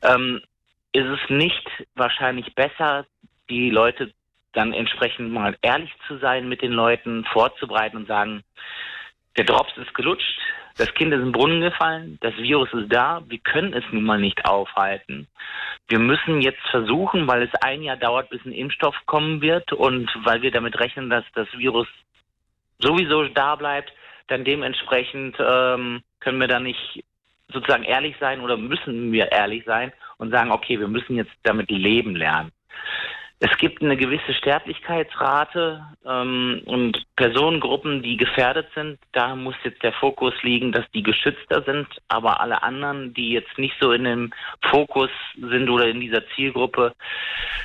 ähm, 0.02 0.42
ist 0.92 1.06
es 1.06 1.30
nicht 1.30 1.68
wahrscheinlich 1.94 2.54
besser, 2.54 3.06
die 3.48 3.70
Leute 3.70 4.12
dann 4.52 4.72
entsprechend 4.72 5.32
mal 5.32 5.56
ehrlich 5.62 5.90
zu 6.06 6.18
sein 6.18 6.48
mit 6.48 6.62
den 6.62 6.72
Leuten, 6.72 7.24
vorzubereiten 7.32 7.96
und 7.96 8.06
sagen, 8.06 8.42
der 9.36 9.44
Drops 9.44 9.72
ist 9.78 9.94
gelutscht, 9.94 10.38
das 10.76 10.92
Kind 10.94 11.12
ist 11.12 11.20
im 11.20 11.32
Brunnen 11.32 11.60
gefallen, 11.60 12.18
das 12.20 12.36
Virus 12.36 12.72
ist 12.72 12.92
da, 12.92 13.22
wir 13.26 13.38
können 13.38 13.72
es 13.72 13.84
nun 13.92 14.04
mal 14.04 14.18
nicht 14.18 14.44
aufhalten. 14.44 15.26
Wir 15.88 15.98
müssen 15.98 16.40
jetzt 16.40 16.62
versuchen, 16.70 17.26
weil 17.26 17.42
es 17.42 17.54
ein 17.62 17.82
Jahr 17.82 17.96
dauert, 17.96 18.30
bis 18.30 18.44
ein 18.44 18.52
Impfstoff 18.52 18.94
kommen 19.06 19.40
wird 19.40 19.72
und 19.72 20.10
weil 20.24 20.42
wir 20.42 20.50
damit 20.50 20.78
rechnen, 20.78 21.10
dass 21.10 21.24
das 21.34 21.48
Virus 21.56 21.88
sowieso 22.78 23.24
da 23.28 23.56
bleibt, 23.56 23.92
dann 24.28 24.44
dementsprechend 24.44 25.36
ähm, 25.38 26.02
können 26.20 26.40
wir 26.40 26.48
da 26.48 26.60
nicht 26.60 27.04
sozusagen 27.52 27.84
ehrlich 27.84 28.16
sein 28.18 28.40
oder 28.40 28.56
müssen 28.56 29.12
wir 29.12 29.30
ehrlich 29.30 29.64
sein 29.64 29.92
und 30.22 30.30
sagen, 30.30 30.52
okay, 30.52 30.78
wir 30.78 30.86
müssen 30.86 31.16
jetzt 31.16 31.32
damit 31.42 31.68
leben 31.68 32.14
lernen. 32.14 32.52
Es 33.40 33.50
gibt 33.58 33.82
eine 33.82 33.96
gewisse 33.96 34.34
Sterblichkeitsrate 34.34 35.84
ähm, 36.06 36.62
und 36.64 37.02
Personengruppen, 37.16 38.00
die 38.00 38.16
gefährdet 38.16 38.68
sind. 38.72 39.00
Da 39.10 39.34
muss 39.34 39.56
jetzt 39.64 39.82
der 39.82 39.92
Fokus 39.94 40.32
liegen, 40.42 40.70
dass 40.70 40.88
die 40.94 41.02
geschützter 41.02 41.64
sind. 41.64 41.88
Aber 42.06 42.40
alle 42.40 42.62
anderen, 42.62 43.12
die 43.14 43.32
jetzt 43.32 43.58
nicht 43.58 43.74
so 43.80 43.90
in 43.90 44.04
dem 44.04 44.32
Fokus 44.70 45.10
sind 45.34 45.68
oder 45.68 45.88
in 45.88 45.98
dieser 45.98 46.24
Zielgruppe, 46.36 46.94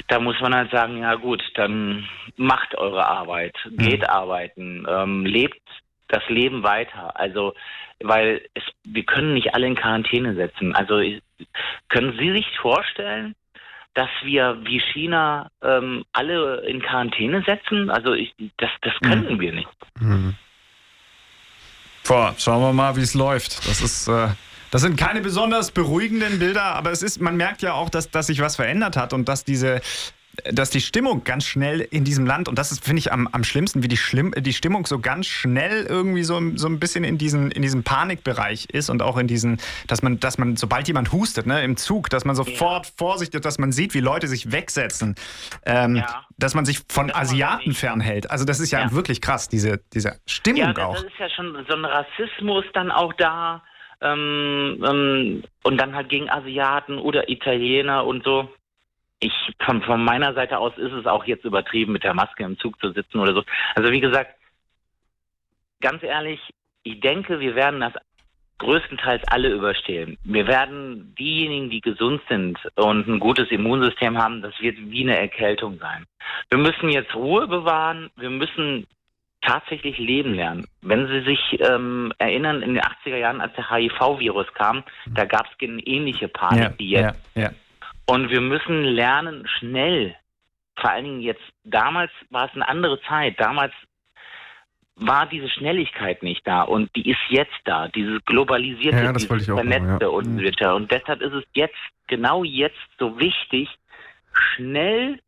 da 0.07 0.19
muss 0.19 0.41
man 0.41 0.55
halt 0.55 0.71
sagen, 0.71 0.97
ja 0.97 1.13
gut, 1.13 1.43
dann 1.53 2.09
macht 2.37 2.73
eure 2.73 3.05
Arbeit, 3.05 3.55
geht 3.69 4.01
mhm. 4.01 4.07
arbeiten, 4.07 4.87
ähm, 4.89 5.27
lebt 5.27 5.61
das 6.07 6.27
Leben 6.27 6.63
weiter. 6.63 7.19
Also, 7.19 7.53
weil 8.01 8.41
es, 8.55 8.63
wir 8.83 9.03
können 9.03 9.35
nicht 9.35 9.53
alle 9.53 9.67
in 9.67 9.75
Quarantäne 9.75 10.33
setzen. 10.33 10.73
Also, 10.73 10.99
können 11.89 12.17
Sie 12.17 12.31
sich 12.31 12.45
vorstellen, 12.61 13.35
dass 13.93 14.09
wir 14.23 14.59
wie 14.63 14.79
China 14.93 15.49
ähm, 15.63 16.05
alle 16.13 16.61
in 16.67 16.81
Quarantäne 16.81 17.43
setzen? 17.45 17.89
Also 17.89 18.13
ich, 18.13 18.33
das, 18.57 18.69
das 18.81 18.93
mhm. 19.01 19.07
können 19.07 19.33
mhm. 19.33 19.39
wir 19.39 19.53
nicht. 19.53 19.69
Mhm. 19.99 20.35
Boah, 22.07 22.35
schauen 22.37 22.61
wir 22.61 22.73
mal, 22.73 22.95
wie 22.95 23.01
es 23.01 23.13
läuft. 23.13 23.67
Das 23.67 23.81
ist. 23.81 24.07
Äh 24.07 24.29
das 24.71 24.81
sind 24.81 24.97
keine 24.97 25.21
besonders 25.21 25.71
beruhigenden 25.71 26.39
Bilder, 26.39 26.63
aber 26.63 26.91
es 26.91 27.01
ist, 27.01 27.21
man 27.21 27.37
merkt 27.37 27.61
ja 27.61 27.73
auch, 27.73 27.89
dass, 27.89 28.11
dass 28.11 28.27
sich 28.27 28.41
was 28.41 28.57
verändert 28.57 28.97
hat 28.97 29.13
und 29.13 29.29
dass 29.29 29.45
diese, 29.45 29.79
dass 30.43 30.69
die 30.69 30.81
Stimmung 30.81 31.23
ganz 31.23 31.45
schnell 31.45 31.81
in 31.81 32.03
diesem 32.03 32.25
Land, 32.25 32.47
und 32.47 32.57
das 32.57 32.71
ist, 32.71 32.83
finde 32.83 32.99
ich, 32.99 33.11
am, 33.11 33.27
am 33.31 33.43
schlimmsten, 33.43 33.83
wie 33.83 33.87
die, 33.87 33.97
Schlimm, 33.97 34.33
die 34.37 34.53
Stimmung 34.53 34.85
so 34.85 34.99
ganz 34.99 35.25
schnell 35.25 35.85
irgendwie 35.85 36.23
so, 36.23 36.39
so 36.55 36.67
ein 36.67 36.79
bisschen 36.79 37.03
in 37.03 37.17
diesen, 37.17 37.51
in 37.51 37.61
diesem 37.61 37.83
Panikbereich 37.83 38.67
ist 38.71 38.89
und 38.89 39.01
auch 39.01 39.17
in 39.17 39.27
diesen, 39.27 39.59
dass 39.87 40.03
man, 40.03 40.19
dass 40.19 40.37
man, 40.37 40.55
sobald 40.55 40.87
jemand 40.87 41.11
hustet, 41.11 41.47
ne, 41.47 41.63
im 41.63 41.75
Zug, 41.75 42.09
dass 42.09 42.23
man 42.23 42.35
sofort 42.35 42.85
ja. 42.85 42.91
vorsichtig, 42.97 43.41
dass 43.41 43.57
man 43.57 43.71
sieht, 43.71 43.93
wie 43.93 43.99
Leute 43.99 44.27
sich 44.27 44.51
wegsetzen, 44.51 45.15
ähm, 45.65 45.97
ja. 45.97 46.25
dass 46.37 46.53
man 46.53 46.65
sich 46.65 46.81
von 46.87 47.07
das 47.07 47.17
Asiaten 47.17 47.73
fernhält. 47.73 48.29
Also 48.29 48.45
das 48.45 48.59
ist 48.59 48.71
ja, 48.71 48.81
ja, 48.81 48.91
wirklich 48.91 49.21
krass, 49.21 49.49
diese, 49.49 49.81
diese 49.93 50.19
Stimmung 50.27 50.61
ja, 50.61 50.73
das, 50.73 50.85
auch. 50.85 50.93
Das 50.93 51.03
ist 51.03 51.19
ja 51.19 51.29
schon 51.29 51.65
so 51.67 51.75
ein 51.75 51.85
Rassismus 51.85 52.65
dann 52.73 52.91
auch 52.91 53.13
da. 53.13 53.63
Ähm, 53.99 54.83
ähm, 54.87 55.43
und 55.63 55.81
dann 55.81 55.95
halt 55.95 56.09
gegen 56.09 56.29
Asiaten 56.29 56.99
oder 56.99 57.29
Italiener 57.29 58.05
und 58.05 58.23
so 58.23 58.47
ich 59.19 59.33
von, 59.65 59.81
von 59.81 60.03
meiner 60.03 60.33
Seite 60.33 60.57
aus 60.57 60.77
ist 60.77 60.93
es 60.93 61.05
auch 61.05 61.25
jetzt 61.25 61.45
übertrieben, 61.45 61.93
mit 61.93 62.03
der 62.03 62.13
Maske 62.13 62.43
im 62.43 62.57
Zug 62.59 62.79
zu 62.79 62.91
sitzen 62.91 63.19
oder 63.19 63.33
so. 63.33 63.43
Also 63.75 63.91
wie 63.91 63.99
gesagt, 63.99 64.35
ganz 65.81 66.03
ehrlich, 66.03 66.39
ich 66.83 66.99
denke, 66.99 67.39
wir 67.39 67.55
werden 67.55 67.79
das 67.79 67.93
größtenteils 68.59 69.23
alle 69.27 69.49
überstehen. 69.49 70.17
Wir 70.23 70.47
werden 70.47 71.13
diejenigen, 71.17 71.69
die 71.69 71.81
gesund 71.81 72.21
sind 72.27 72.57
und 72.75 73.07
ein 73.07 73.19
gutes 73.19 73.51
Immunsystem 73.51 74.17
haben, 74.17 74.41
das 74.41 74.59
wird 74.59 74.77
wie 74.79 75.03
eine 75.03 75.17
Erkältung 75.17 75.77
sein. 75.77 76.05
Wir 76.49 76.57
müssen 76.57 76.89
jetzt 76.89 77.13
Ruhe 77.13 77.47
bewahren, 77.47 78.09
wir 78.15 78.31
müssen 78.31 78.87
tatsächlich 79.41 79.97
leben 79.99 80.33
lernen. 80.33 80.65
Wenn 80.81 81.07
Sie 81.07 81.21
sich 81.21 81.59
ähm, 81.59 82.11
erinnern, 82.17 82.63
in 82.63 82.73
den 82.73 82.83
80er 82.83 83.17
Jahren, 83.17 83.41
als 83.41 83.53
der 83.53 83.69
HIV-Virus 83.69 84.51
kam, 84.53 84.83
da 85.05 85.25
gab 85.25 85.45
es 85.45 85.67
eine 85.67 85.81
ähnliche 85.81 86.27
Panik 86.27 86.63
ja, 86.63 86.73
wie 86.77 86.89
jetzt. 86.89 87.19
Ja, 87.35 87.43
ja. 87.43 87.49
Und 88.07 88.29
wir 88.29 88.41
müssen 88.41 88.83
lernen, 88.83 89.45
schnell, 89.59 90.15
vor 90.79 90.91
allen 90.91 91.05
Dingen 91.05 91.21
jetzt, 91.21 91.43
damals 91.63 92.11
war 92.29 92.45
es 92.45 92.53
eine 92.53 92.67
andere 92.67 93.01
Zeit, 93.01 93.39
damals 93.39 93.73
war 94.95 95.27
diese 95.27 95.49
Schnelligkeit 95.49 96.23
nicht 96.23 96.47
da 96.47 96.63
und 96.63 96.95
die 96.95 97.09
ist 97.09 97.19
jetzt 97.29 97.59
da, 97.65 97.87
dieses 97.89 98.23
globalisierte, 98.25 99.03
ja, 99.03 99.13
dieses 99.13 99.45
vernetzte 99.45 100.05
ja. 100.05 100.07
und 100.07 100.39
so 100.39 100.43
weiter. 100.43 100.75
Und 100.75 100.91
deshalb 100.91 101.21
ist 101.21 101.33
es 101.33 101.43
jetzt, 101.53 101.75
genau 102.07 102.43
jetzt 102.43 102.77
so 102.97 103.19
wichtig, 103.19 103.69
schnell 104.33 105.19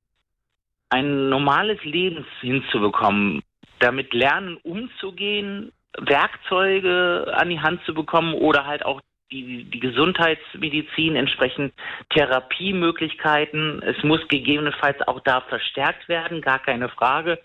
ein 0.89 1.30
normales 1.30 1.84
Leben 1.84 2.26
hinzubekommen, 2.42 3.44
damit 3.80 4.13
lernen 4.13 4.58
umzugehen, 4.63 5.72
Werkzeuge 5.98 7.32
an 7.36 7.50
die 7.50 7.60
Hand 7.60 7.84
zu 7.86 7.94
bekommen 7.94 8.34
oder 8.34 8.65
halt 8.65 8.86
auch 8.86 9.02
die, 9.32 9.63
die 9.63 9.80
Gesundheitsmedizin, 9.80 11.15
entsprechend 11.15 11.74
Therapiemöglichkeiten. 12.10 13.82
Es 13.84 14.02
muss 14.04 14.28
gegebenenfalls 14.28 15.00
auch 15.08 15.20
da 15.22 15.42
verstärkt 15.42 16.10
werden, 16.10 16.42
gar 16.42 16.60
keine 16.60 16.89
Frage. 16.89 17.39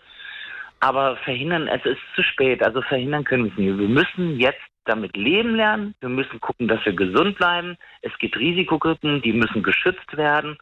Aber 0.81 1.17
verhindern, 1.19 1.69
es 1.69 1.85
ist 1.85 2.01
zu 2.15 2.23
spät. 2.23 2.63
Also 2.63 2.83
verhindern 2.83 3.25
können 3.25 3.45
wir 3.45 3.53
es 3.53 3.59
nicht. 3.59 3.79
Wir 3.79 3.89
müssen 3.89 4.39
jetzt 4.39 4.61
damit 4.85 5.17
leben 5.17 5.55
lernen. 5.55 5.95
Wir 6.01 6.11
müssen 6.11 6.41
gucken, 6.41 6.69
dass 6.69 6.85
wir 6.85 6.93
gesund 6.95 7.37
bleiben. 7.37 7.77
Es 8.03 8.17
gibt 8.19 8.37
Risikogruppen, 8.37 9.23
die 9.23 9.33
müssen 9.33 9.63
geschützt 9.63 10.17
werden. 10.17 10.59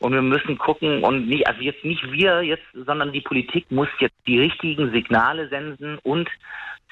Und 0.00 0.12
wir 0.12 0.22
müssen 0.22 0.58
gucken 0.58 1.02
und 1.02 1.26
nicht, 1.28 1.48
also 1.48 1.60
jetzt 1.60 1.84
nicht 1.84 2.12
wir 2.12 2.42
jetzt, 2.42 2.62
sondern 2.72 3.12
die 3.12 3.20
Politik 3.20 3.68
muss 3.70 3.88
jetzt 3.98 4.14
die 4.28 4.38
richtigen 4.38 4.92
Signale 4.92 5.48
senden 5.48 5.98
und 6.04 6.30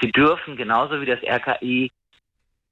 sie 0.01 0.11
dürfen 0.11 0.57
genauso 0.57 1.01
wie 1.01 1.07
das 1.07 1.23
RKI 1.23 1.93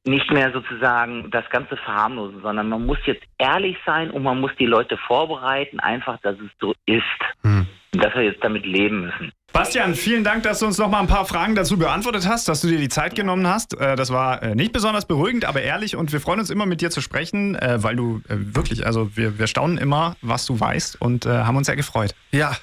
nicht 0.07 0.31
mehr 0.31 0.53
sozusagen 0.53 1.31
das 1.31 1.49
Ganze 1.51 1.77
verharmlosen, 1.77 2.43
sondern 2.43 2.69
man 2.69 2.85
muss 2.85 2.99
jetzt 3.07 3.23
ehrlich 3.39 3.77
sein 3.87 4.11
und 4.11 4.23
man 4.23 4.41
muss 4.41 4.51
die 4.59 4.67
Leute 4.67 4.99
vorbereiten, 4.99 5.81
einfach, 5.81 6.21
dass 6.21 6.37
es 6.37 6.51
so 6.61 6.75
ist. 6.87 7.03
Hm. 7.43 7.67
Und 7.95 8.05
dass 8.05 8.15
wir 8.15 8.23
jetzt 8.23 8.43
damit 8.43 8.67
leben 8.67 9.03
müssen. 9.03 9.33
Bastian, 9.53 9.95
vielen 9.95 10.25
Dank, 10.25 10.43
dass 10.43 10.59
du 10.59 10.67
uns 10.67 10.79
noch 10.79 10.91
mal 10.91 10.99
ein 10.99 11.07
paar 11.07 11.27
Fragen 11.27 11.55
dazu 11.55 11.79
beantwortet 11.79 12.27
hast, 12.29 12.49
dass 12.49 12.61
du 12.61 12.67
dir 12.67 12.79
die 12.79 12.89
Zeit 12.89 13.15
genommen 13.15 13.47
hast. 13.47 13.79
Äh, 13.81 13.95
das 13.95 14.13
war 14.13 14.43
äh, 14.43 14.57
nicht 14.57 14.73
besonders 14.73 15.07
beruhigend, 15.07 15.45
aber 15.45 15.63
ehrlich 15.63 15.95
und 15.95 16.13
wir 16.13 16.21
freuen 16.21 16.41
uns 16.41 16.51
immer 16.51 16.67
mit 16.67 16.81
dir 16.81 16.91
zu 16.91 17.01
sprechen, 17.01 17.55
äh, 17.55 17.81
weil 17.81 17.95
du 17.95 18.21
wirklich, 18.27 18.85
also 18.85 19.17
wir, 19.17 19.39
wir 19.39 19.47
staunen 19.47 19.79
immer, 19.79 20.17
was 20.23 20.45
du 20.45 20.59
weißt 20.59 21.01
und 21.01 21.25
haben 21.27 21.57
uns 21.57 21.67
sehr 21.67 21.77
gefreut. 21.77 22.15
Ja. 22.33 22.57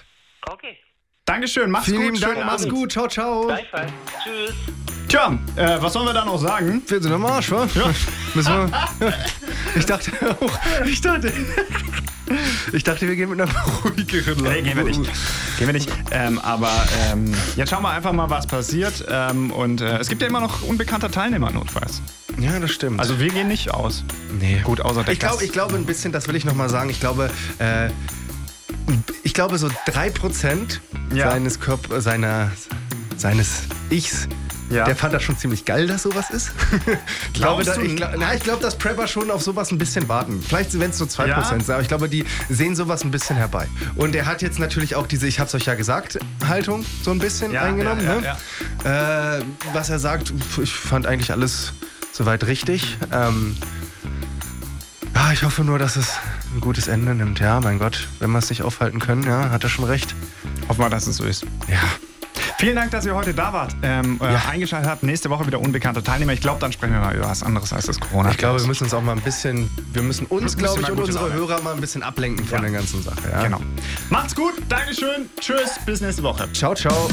Okay. 0.50 0.78
Dankeschön, 1.26 1.72
mach's 1.72 1.86
Vielen 1.86 2.12
gut. 2.12 2.24
Dank, 2.24 2.46
mach's 2.46 2.68
gut. 2.68 2.92
Ciao, 2.92 3.08
ciao. 3.08 3.46
Gleichfalls. 3.46 3.92
Tschüss. 4.24 5.01
Tja, 5.12 5.38
äh, 5.58 5.76
was 5.82 5.92
sollen 5.92 6.06
wir 6.06 6.14
da 6.14 6.24
noch 6.24 6.40
sagen? 6.40 6.84
Fehlt 6.86 7.04
sind 7.04 7.12
am 7.12 7.26
Arsch, 7.26 7.52
wa? 7.52 7.68
Ja. 7.76 7.94
Müssen 8.34 8.50
wir, 8.50 9.14
ich 9.76 9.86
dachte 9.86 10.10
auch, 10.40 10.86
ich 10.86 11.02
dachte, 11.02 11.34
ich 12.72 12.82
dachte, 12.86 13.10
wir 13.10 13.18
gehen 13.18 13.30
mit 13.30 13.42
einer 13.42 13.52
ruhigeren 13.84 14.42
Nee, 14.42 14.62
gehen 14.62 14.78
wir 14.78 14.86
nicht. 14.86 15.02
Gehen 15.58 15.68
wir 15.68 15.74
nicht. 15.74 15.92
Ähm, 16.12 16.40
aber 16.40 16.72
ähm, 17.12 17.34
jetzt 17.58 17.72
schauen 17.72 17.84
wir 17.84 17.90
einfach 17.90 18.14
mal, 18.14 18.30
was 18.30 18.48
passiert. 18.48 19.04
Ähm, 19.10 19.52
und 19.52 19.82
äh, 19.82 19.98
es 19.98 20.08
gibt 20.08 20.22
ja 20.22 20.30
immer 20.30 20.40
noch 20.40 20.62
unbekannte 20.62 21.12
Teilnehmer 21.12 21.52
notfalls. 21.52 22.02
Ja, 22.40 22.58
das 22.58 22.72
stimmt. 22.72 23.02
Also 23.02 23.20
wir 23.20 23.32
gehen 23.32 23.50
nicht 23.50 23.70
aus. 23.74 24.06
Nee. 24.40 24.62
Gut, 24.64 24.80
außer 24.80 25.04
der 25.04 25.12
Ich 25.12 25.20
glaube 25.20 25.44
ich 25.44 25.52
glaube 25.52 25.76
ein 25.76 25.86
bisschen, 25.86 26.14
das 26.14 26.30
will 26.30 26.38
ich 26.38 26.46
nochmal 26.46 26.70
sagen, 26.70 26.90
ich 26.90 27.02
glaube, 27.02 27.30
äh, 27.60 27.90
ich 29.24 29.34
glaube 29.34 29.58
so 29.58 29.68
3% 29.68 30.80
ja. 31.14 31.32
seines 31.32 31.60
Körpers, 31.60 32.02
seiner, 32.02 32.50
seines 33.18 33.64
Ichs 33.90 34.30
ja. 34.72 34.86
Der 34.86 34.96
fand 34.96 35.14
das 35.14 35.24
schon 35.24 35.38
ziemlich 35.38 35.66
geil, 35.66 35.88
dass 35.88 36.04
sowas 36.04 36.30
ist. 36.30 36.52
ich 37.34 37.34
glaube, 37.34 37.64
da, 37.64 37.76
ich, 37.78 38.00
na, 38.18 38.34
ich 38.34 38.44
glaube, 38.44 38.62
dass 38.62 38.78
Prepper 38.78 39.08
schon 39.08 39.30
auf 39.32 39.42
sowas 39.42 39.72
ein 39.72 39.78
bisschen 39.78 40.08
warten. 40.08 40.42
Vielleicht, 40.42 40.80
wenn 40.80 40.92
es 40.92 41.00
nur 41.00 41.10
2% 41.10 41.28
ja? 41.28 41.44
sind, 41.44 41.70
aber 41.70 41.82
ich 41.82 41.88
glaube, 41.88 42.10
die 42.10 42.26
sehen 42.50 42.76
sowas 42.76 43.04
ein 43.04 43.12
bisschen 43.12 43.36
herbei. 43.36 43.68
Und 43.96 44.16
er 44.16 44.26
hat 44.26 44.42
jetzt 44.42 44.60
natürlich 44.60 44.96
auch 44.96 45.08
diese, 45.08 45.28
ich 45.28 45.40
hab's 45.40 45.54
euch 45.56 45.66
ja 45.66 45.76
gesagt, 45.76 46.20
Haltung 46.48 46.86
so 47.04 47.12
ein 47.12 47.20
bisschen 47.20 47.52
ja, 47.52 47.64
eingenommen. 47.64 48.04
Ja, 48.04 48.38
ne? 48.84 49.40
äh, 49.40 49.74
was 49.74 49.90
er 49.90 50.00
sagt, 50.00 50.34
ich 50.62 50.74
fand 50.74 51.06
eigentlich 51.06 51.32
alles 51.32 51.74
soweit 52.12 52.46
richtig. 52.46 52.98
Ähm, 53.12 53.56
Ah, 55.14 55.34
ich 55.34 55.44
hoffe 55.44 55.64
nur, 55.64 55.78
dass 55.78 55.98
es 55.98 56.16
ein 56.54 56.62
gutes 56.62 56.88
Ende 56.88 57.14
nimmt. 57.14 57.40
Ja, 57.40 57.60
mein 57.60 57.80
Gott, 57.80 58.08
wenn 58.20 58.32
wir 58.32 58.40
es 58.40 58.50
nicht 58.50 58.64
aufhalten 58.64 59.00
können, 59.00 59.24
ja, 59.24 59.50
hat 59.50 59.64
er 59.64 59.70
schon 59.70 59.86
recht. 59.86 60.16
Hoffen 60.68 60.82
wir, 60.82 60.90
dass 60.90 61.06
es 61.08 61.18
so 61.18 61.26
ist. 61.26 61.46
Ja. 61.68 61.80
Vielen 62.62 62.76
Dank, 62.76 62.92
dass 62.92 63.08
ihr 63.08 63.16
heute 63.16 63.34
da 63.34 63.52
wart, 63.54 63.76
ähm, 63.82 64.20
äh, 64.22 64.34
Ja. 64.34 64.42
eingeschaltet 64.52 64.88
habt. 64.88 65.02
Nächste 65.02 65.32
Woche 65.32 65.48
wieder 65.48 65.60
unbekannte 65.60 66.04
Teilnehmer. 66.04 66.34
Ich 66.34 66.42
glaube, 66.42 66.60
dann 66.60 66.72
sprechen 66.72 66.94
wir 66.94 67.00
mal 67.00 67.16
über 67.16 67.28
was 67.28 67.42
anderes 67.42 67.74
als 67.74 67.88
das 67.88 68.00
corona 68.00 68.30
Ich 68.30 68.38
glaube, 68.38 68.60
wir 68.60 68.68
müssen 68.68 68.84
uns 68.84 68.94
auch 68.94 69.02
mal 69.02 69.14
ein 69.14 69.22
bisschen, 69.22 69.68
wir 69.94 70.04
müssen 70.04 70.28
uns, 70.28 70.56
glaube 70.56 70.80
ich, 70.80 70.88
und 70.92 71.00
unsere 71.00 71.30
Laune. 71.30 71.34
Hörer 71.34 71.62
mal 71.64 71.74
ein 71.74 71.82
bisschen 71.82 72.04
ablenken 72.04 72.46
von 72.46 72.60
Ja. 72.60 72.62
der 72.62 72.72
ganzen 72.74 73.02
Sache. 73.02 73.18
Ja? 73.32 73.42
Genau. 73.42 73.62
Macht's 74.12 74.36
gut, 74.36 74.54
Dankeschön, 74.70 75.28
tschüss, 75.40 75.80
bis 75.88 76.02
nächste 76.02 76.22
Woche. 76.22 76.48
Ciao, 76.54 76.76
ciao. 76.76 77.10